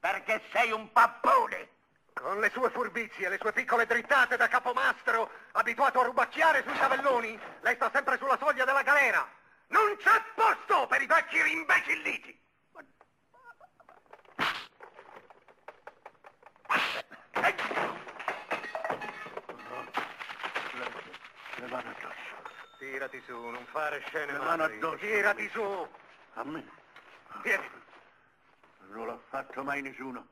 Perché 0.00 0.42
sei 0.52 0.72
un 0.72 0.90
pappone. 0.90 1.76
Con 2.20 2.40
le 2.40 2.50
sue 2.50 2.68
furbizie 2.70 3.28
le 3.28 3.38
sue 3.40 3.52
piccole 3.52 3.86
drittate 3.86 4.36
da 4.36 4.48
capomastro, 4.48 5.30
abituato 5.52 6.00
a 6.00 6.04
rubacchiare 6.04 6.62
sui 6.62 6.76
cavelloni, 6.76 7.38
lei 7.60 7.74
sta 7.76 7.90
sempre 7.92 8.18
sulla 8.18 8.36
soglia 8.38 8.64
della 8.64 8.82
galera. 8.82 9.26
Non 9.68 9.96
c'è 9.96 10.22
posto 10.34 10.86
per 10.86 11.00
i 11.00 11.06
vecchi 11.06 11.40
rimbecilliti. 11.42 12.40
Le 21.56 21.66
mano 21.66 21.88
addosso. 21.88 22.16
Tirati 22.78 23.22
su, 23.26 23.36
non 23.36 23.64
fare 23.70 24.00
scene 24.06 24.32
Le 24.32 24.38
madri. 24.38 24.76
addosso. 24.76 24.96
Tirati 24.98 25.48
su. 25.50 25.88
A 26.34 26.44
me? 26.44 26.64
Vieni. 27.42 27.70
Non 28.90 29.06
l'ha 29.06 29.18
fatto 29.28 29.62
mai 29.64 29.82
nessuno. 29.82 30.26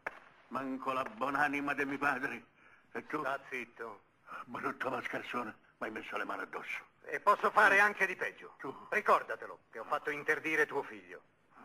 Manco 0.48 0.92
la 0.92 1.02
buonanima 1.04 1.74
di 1.74 1.84
mio 1.84 1.98
padre. 1.98 2.44
E 2.92 3.06
tu? 3.06 3.20
Sta 3.20 3.38
zitto. 3.50 4.00
Brutto 4.46 4.90
mascarsone, 4.90 5.54
mi 5.78 5.86
hai 5.86 5.90
messo 5.90 6.16
le 6.16 6.24
mani 6.24 6.42
addosso. 6.42 6.84
E 7.04 7.20
posso 7.20 7.50
fare 7.50 7.80
anche 7.80 8.06
di 8.06 8.16
peggio. 8.16 8.54
Tu. 8.58 8.72
Ricordatelo, 8.90 9.58
che 9.70 9.78
ho 9.80 9.84
fatto 9.84 10.10
interdire 10.10 10.66
tuo 10.66 10.82
figlio. 10.82 11.20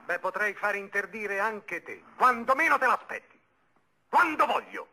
Beh, 0.06 0.20
potrei 0.20 0.54
fare 0.54 0.78
interdire 0.78 1.40
anche 1.40 1.82
te. 1.84 2.04
Quando 2.16 2.56
meno 2.56 2.78
te 2.78 2.86
l'aspetti. 2.88 3.40
Quando 4.10 4.46
voglio. 4.46 4.88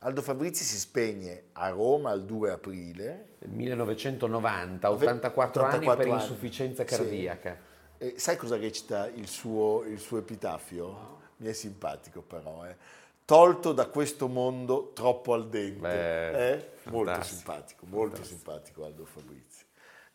Aldo 0.00 0.20
Fabrizi 0.20 0.64
si 0.64 0.78
spegne 0.78 1.50
a 1.52 1.68
Roma 1.70 2.12
il 2.12 2.24
2 2.24 2.50
aprile. 2.50 3.36
Nel 3.38 3.50
1990, 3.50 4.90
84, 4.90 5.62
anni 5.62 5.76
84 5.76 5.96
per 5.96 6.12
anni. 6.12 6.20
insufficienza 6.22 6.86
Sì. 6.86 6.94
cardiaca. 6.96 7.58
E 7.98 8.18
sai 8.18 8.36
cosa 8.36 8.56
recita 8.56 9.06
il 9.06 9.28
suo, 9.28 9.84
il 9.84 10.00
suo 10.00 10.18
epitafio? 10.18 11.20
Mi 11.36 11.48
è 11.48 11.52
simpatico 11.52 12.20
però. 12.22 12.66
eh. 12.66 12.76
Tolto 13.24 13.72
da 13.72 13.86
questo 13.86 14.26
mondo 14.28 14.90
troppo 14.94 15.32
al 15.34 15.48
dente. 15.48 15.78
Beh, 15.80 16.52
Eh? 16.52 16.70
Molto 16.84 17.22
simpatico, 17.22 17.86
molto 17.86 18.24
simpatico 18.24 18.84
Aldo 18.84 19.04
Fabrizi. 19.04 19.64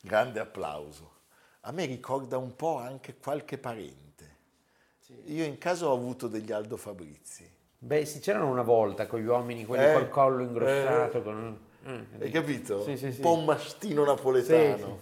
Grande 0.02 0.40
applauso 0.40 1.16
a 1.62 1.72
me 1.72 1.86
ricorda 1.86 2.38
un 2.38 2.56
po' 2.56 2.78
anche 2.78 3.18
qualche 3.18 3.58
parente. 3.58 4.36
Io 5.26 5.44
in 5.44 5.58
casa 5.58 5.88
ho 5.88 5.94
avuto 5.94 6.28
degli 6.28 6.52
Aldo 6.52 6.78
Fabrizi. 6.78 7.50
Beh, 7.80 8.06
sì, 8.06 8.20
c'erano 8.20 8.50
una 8.50 8.62
volta 8.62 9.06
con 9.06 9.20
gli 9.20 9.26
uomini, 9.26 9.66
quelli 9.66 9.84
Eh, 9.86 9.94
col 9.94 10.10
collo 10.10 10.44
ingrossato. 10.44 11.18
eh. 11.18 11.24
con- 11.24 11.60
eh, 11.86 12.06
Hai 12.24 12.32
capito? 12.32 12.84
Sì, 12.84 12.96
sì, 12.98 13.12
sì. 13.12 13.18
Un 13.18 13.22
po' 13.22 13.34
un 13.38 13.46
mastino 13.46 14.04
napoletano. 14.06 15.00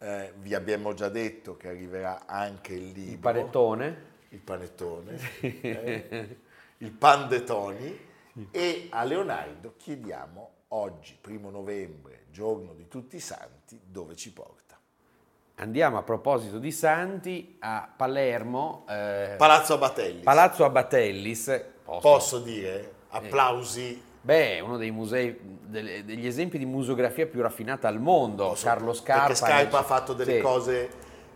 Eh, 0.00 0.32
vi 0.36 0.54
abbiamo 0.54 0.94
già 0.94 1.08
detto 1.08 1.56
che 1.56 1.68
arriverà 1.68 2.26
anche 2.26 2.72
il 2.74 2.92
libro. 2.92 3.10
Il 3.12 3.18
panettone. 3.18 4.02
Il 4.28 4.38
panettone. 4.40 5.18
eh, 5.40 6.36
il 6.78 6.90
pan 6.92 7.28
de 7.28 7.42
Toni. 7.44 8.06
E 8.52 8.86
a 8.90 9.02
Leonardo 9.02 9.74
chiediamo 9.76 10.50
oggi, 10.68 11.18
primo 11.20 11.50
novembre, 11.50 12.26
giorno 12.30 12.72
di 12.74 12.86
tutti 12.86 13.16
i 13.16 13.20
santi, 13.20 13.80
dove 13.84 14.14
ci 14.14 14.32
porta. 14.32 14.78
Andiamo 15.56 15.98
a 15.98 16.02
proposito 16.04 16.60
di 16.60 16.70
santi 16.70 17.56
a 17.58 17.92
Palermo, 17.96 18.84
eh, 18.88 19.34
Palazzo 19.36 19.74
Abatelli. 19.74 20.22
Palazzo 20.22 20.64
Abatellis. 20.64 21.64
posto- 21.82 22.08
Posso 22.08 22.38
dire? 22.38 22.92
Applausi. 23.08 24.00
Beh, 24.28 24.60
uno 24.60 24.76
dei 24.76 24.90
musei, 24.90 25.34
degli 25.68 26.26
esempi 26.26 26.58
di 26.58 26.66
museografia 26.66 27.26
più 27.26 27.40
raffinata 27.40 27.88
al 27.88 27.98
mondo. 27.98 28.48
Posso- 28.48 28.66
Carlo 28.66 28.92
Scarpa. 28.92 29.20
Perché 29.28 29.34
Scarpa 29.36 29.62
nel- 29.62 29.74
ha 29.74 29.82
fatto 29.82 30.12
delle 30.12 30.34
Sì. 30.36 30.40
cose 30.42 30.88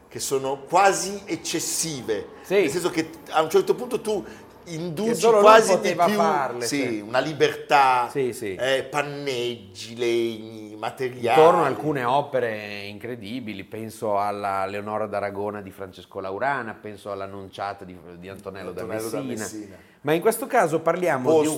che 0.09 0.19
sono 0.21 0.59
quasi 0.69 1.23
eccessive. 1.25 2.27
Sì. 2.43 2.53
Nel 2.57 2.69
senso 2.69 2.91
che 2.91 3.09
a 3.31 3.41
un 3.41 3.49
certo 3.49 3.75
punto 3.75 3.99
tu 4.03 4.23
induci 4.67 5.27
quasi 5.27 5.79
di 5.81 5.95
più 5.95 6.15
farle, 6.15 6.67
sì, 6.67 6.81
sì. 6.83 7.01
una 7.01 7.19
libertà, 7.19 8.09
Sì, 8.11 8.33
sì. 8.33 8.55
eh, 8.55 8.85
panneggi, 8.85 9.97
legni, 9.97 10.77
materiali. 10.77 11.27
Intorno 11.27 11.63
a 11.63 11.67
alcune 11.67 12.05
opere 12.05 12.83
incredibili, 12.85 13.65
penso 13.65 14.19
alla 14.19 14.65
Leonora 14.67 15.07
d'Aragona 15.07 15.61
di 15.63 15.71
Francesco 15.71 16.21
Laurana, 16.21 16.75
penso 16.75 17.11
all'Annunciata 17.13 17.85
di, 17.85 17.97
di 18.19 18.29
Antonello, 18.29 18.73
da, 18.73 18.83
Antonello 18.83 19.09
da 19.09 19.21
Messina. 19.21 19.43
Messina. 19.43 19.77
Ma 20.03 20.13
in 20.15 20.21
questo 20.21 20.47
caso 20.49 20.81
parliamo 20.81 21.41
di 21.43 21.49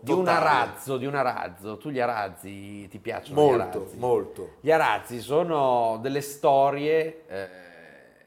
di 0.00 0.12
un 0.12 0.26
arazzo, 0.26 0.96
di 0.96 1.06
un 1.06 1.14
arazzo. 1.14 1.76
Tu 1.76 1.90
gli 1.90 2.00
arazzi 2.00 2.88
ti 2.88 2.98
piacciono? 2.98 3.40
gli 3.40 3.44
Molto, 3.44 3.78
arazzi? 3.78 3.96
molto. 3.96 4.50
Gli 4.60 4.70
arazzi 4.72 5.20
sono 5.20 5.98
delle 6.02 6.20
storie... 6.20 7.24
eh, 7.28 7.48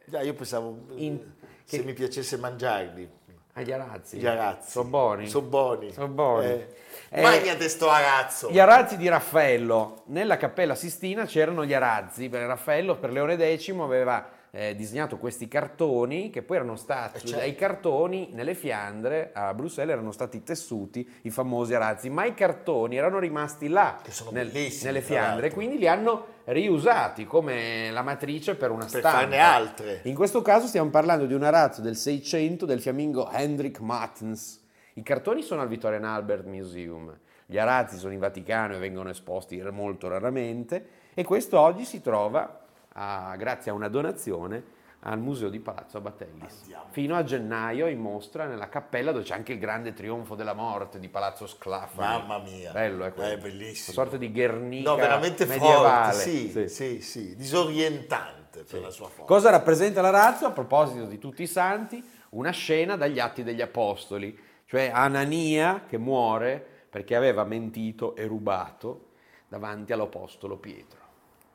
Già, 0.06 0.22
io 0.22 0.34
pensavo 0.34 0.78
eh, 0.96 1.04
In- 1.06 1.20
se 1.66 1.78
che- 1.80 1.84
mi 1.84 1.94
piacesse 1.94 2.38
mangiarli. 2.38 3.10
Agli 3.54 3.72
arazzi. 3.72 4.18
Gli 4.18 4.26
arazzi. 4.26 4.72
Sono 4.72 4.90
buoni? 4.90 5.28
Sono 5.28 5.48
buoni. 5.48 5.92
Sono 5.92 6.08
buoni. 6.08 6.46
Eh. 6.46 6.68
Eh, 7.10 7.22
Magnate 7.22 7.68
sto 7.68 7.90
arazzo. 7.90 8.50
Gli 8.50 8.60
arazzi 8.60 8.96
di 8.98 9.10
Raffaello. 9.10 10.04
Nella 10.08 10.38
Cappella 10.38 10.76
Sistina 10.76 11.26
c'erano 11.26 11.66
gli 11.66 11.74
arazzi. 11.74 12.30
Raffaello 12.32 12.98
per 12.98 13.12
Leone 13.12 13.58
X 13.58 13.70
aveva 13.78 14.30
eh, 14.54 14.76
disegnato 14.76 15.18
questi 15.18 15.48
cartoni 15.48 16.30
che 16.30 16.42
poi 16.42 16.58
erano 16.58 16.76
stati, 16.76 17.18
Eh, 17.18 17.20
certo. 17.22 17.38
dai 17.38 17.56
cartoni 17.56 18.30
nelle 18.34 18.54
Fiandre 18.54 19.32
a 19.34 19.54
Bruxelles 19.54 19.94
erano 19.94 20.12
stati 20.12 20.44
tessuti 20.44 21.10
i 21.22 21.30
famosi 21.30 21.74
arazzi, 21.74 22.10
ma 22.10 22.26
i 22.26 22.34
cartoni 22.34 22.98
erano 22.98 23.18
rimasti 23.20 23.70
là 23.70 24.00
nel- 24.32 24.52
nelle 24.52 25.02
Fiandre, 25.02 25.42
l'altro. 25.42 25.50
quindi 25.54 25.78
li 25.78 25.88
hanno 25.88 26.26
riusati 26.46 27.26
come 27.26 27.92
la 27.92 28.02
matrice 28.02 28.56
per 28.56 28.72
una 28.72 28.86
Per 28.86 29.00
stampa. 29.00 29.10
farne 29.12 29.38
altre. 29.40 30.02
In 30.04 30.16
questo 30.16 30.42
caso 30.42 30.68
stiamo 30.68 30.90
parlando 30.90 31.26
di 31.26 31.34
un 31.34 31.44
arazzo 31.44 31.80
del 31.82 31.96
600 31.96 32.66
del 32.66 32.82
fiammingo 32.82 33.30
Hendrik 33.32 33.80
Martens. 33.80 34.60
I 34.96 35.04
cartoni 35.04 35.42
sono 35.42 35.62
al 35.62 35.70
Victorian 35.70 36.04
Albert 36.04 36.46
Museum, 36.46 37.18
gli 37.46 37.58
arazzi 37.58 37.98
sono 37.98 38.12
in 38.12 38.20
Vaticano 38.20 38.76
e 38.76 38.80
vengono 38.80 39.10
esposti 39.10 39.62
molto 39.72 40.10
raramente 40.10 40.86
e 41.14 41.24
questo 41.24 41.60
oggi 41.60 41.86
si 41.86 42.02
trova, 42.02 42.61
a- 42.94 43.36
grazie 43.38 43.72
a 43.72 43.74
una 43.74 43.88
donazione, 43.88 44.80
al 45.04 45.18
Museo 45.20 45.50
di 45.50 45.60
Palazzo 45.60 45.98
Abatellis. 45.98 46.60
Andiamo. 46.62 46.86
Fino 46.92 47.16
a 47.16 47.24
gennaio 47.24 47.88
in 47.88 47.98
mostra 48.00 48.46
nella 48.46 48.70
cappella 48.70 49.12
dove 49.12 49.24
c'è 49.24 49.34
anche 49.34 49.54
il 49.54 49.58
grande 49.60 49.94
trionfo 49.94 50.36
della 50.36 50.54
morte 50.54 51.00
di 51.00 51.10
Palazzo 51.10 51.48
Sclafani. 51.48 52.20
Mamma 52.20 52.38
mia. 52.38 52.72
Bello, 52.72 53.06
è 53.06 53.12
quello. 53.14 53.32
È 53.32 53.38
bellissimo. 53.40 53.94
Una 53.96 54.04
sorta 54.04 54.18
di 54.18 54.32
Guernica 54.32 54.90
No, 54.92 54.96
veramente 54.98 55.46
medievale. 55.46 56.14
forte, 56.14 56.30
sì, 56.30 56.50
Sì. 56.52 56.68
sì, 56.70 57.02
sì, 57.02 57.36
disorientante 57.36 58.64
per 58.64 58.82
la 58.82 58.90
sua 58.92 59.08
forza. 59.08 59.24
Cosa 59.26 59.50
rappresenta 59.50 60.02
l'arazzo? 60.02 60.46
A 60.46 60.52
proposito 60.52 61.06
di 61.06 61.18
tutti 61.18 61.42
i 61.42 61.48
santi, 61.48 62.04
una 62.32 62.52
scena 62.52 62.96
dagli 62.96 63.20
Atti 63.20 63.44
degli 63.44 63.62
Apostoli, 63.62 64.38
cioè 64.66 64.92
Anania 64.94 65.84
che 65.88 65.98
muore 65.98 66.64
perché 66.90 67.16
aveva 67.16 67.44
mentito 67.44 68.16
e 68.16 68.26
rubato 68.28 69.08
davanti 69.48 69.94
all'apostolo 69.94 70.58
Pietro. 70.58 71.00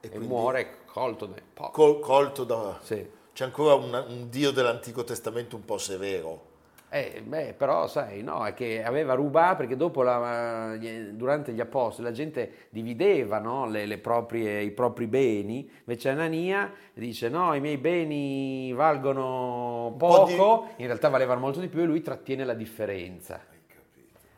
E 0.01 0.11
E, 0.13 0.19
muore 0.19 0.79
colto 0.87 1.27
da... 1.27 1.37
Col- 1.71 2.01
colto 2.01 2.45
da... 2.45 2.79
Sì. 2.83 3.07
C'è 3.33 3.45
ancora 3.45 3.75
un, 3.75 4.05
un 4.09 4.29
Dio 4.31 4.51
dell'Antico 4.51 5.05
Testamento 5.05 5.57
un 5.57 5.65
po' 5.65 5.79
severo. 5.79 6.55
Eh, 6.89 7.21
beh, 7.23 7.53
però 7.55 7.89
sai, 7.89 8.23
no, 8.23 8.47
è 8.47 8.55
che 8.55 8.83
aveva 8.83 9.13
rubato 9.15 9.57
perché 9.57 9.77
dopo, 9.77 10.03
la- 10.03 10.79
durante 11.11 11.53
gli 11.53 11.61
apostoli, 11.61 12.07
la 12.09 12.15
gente 12.15 12.69
divideva 12.71 13.39
no, 13.41 13.69
le- 13.69 13.85
le 13.87 13.99
proprie- 13.99 14.63
i 14.63 14.71
propri 14.71 15.07
beni, 15.07 15.69
invece 15.81 16.09
Anania 16.11 16.73
dice 16.95 17.29
no, 17.29 17.53
i 17.55 17.61
miei 17.61 17.77
beni 17.77 18.73
valgono 18.73 19.93
po' 19.99 20.25
di- 20.27 20.37
poco, 20.37 20.69
in 20.77 20.87
realtà 20.87 21.09
valevano 21.09 21.41
molto 21.41 21.61
di 21.61 21.69
più 21.69 21.81
e 21.81 21.85
lui 21.85 22.01
trattiene 22.03 22.45
la 22.45 22.55
differenza. 22.55 23.45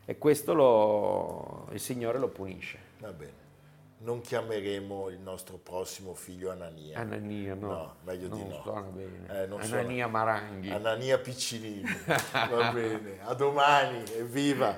E 0.03 0.17
questo 0.17 0.53
lo- 0.53 1.67
il 1.71 1.79
Signore 1.79 2.17
lo 2.17 2.29
punisce. 2.29 2.79
Va 2.99 3.11
bene. 3.11 3.38
Non 4.01 4.21
chiameremo 4.21 5.09
il 5.09 5.19
nostro 5.19 5.57
prossimo 5.57 6.13
figlio 6.13 6.51
Anania. 6.51 6.99
Anania, 6.99 7.53
no, 7.53 7.67
No, 7.67 7.95
meglio 8.05 8.29
di 8.29 8.39
non 8.39 8.47
no. 8.47 8.61
suona 8.61 8.87
bene. 8.87 9.43
Eh, 9.43 9.47
non 9.47 9.59
Anania 9.59 10.05
suona. 10.05 10.07
Maranghi. 10.07 10.69
Anania 10.71 11.17
Piccinini. 11.17 11.83
Va 12.31 12.71
bene. 12.71 13.19
A 13.23 13.33
domani. 13.33 14.01
Evviva. 14.17 14.77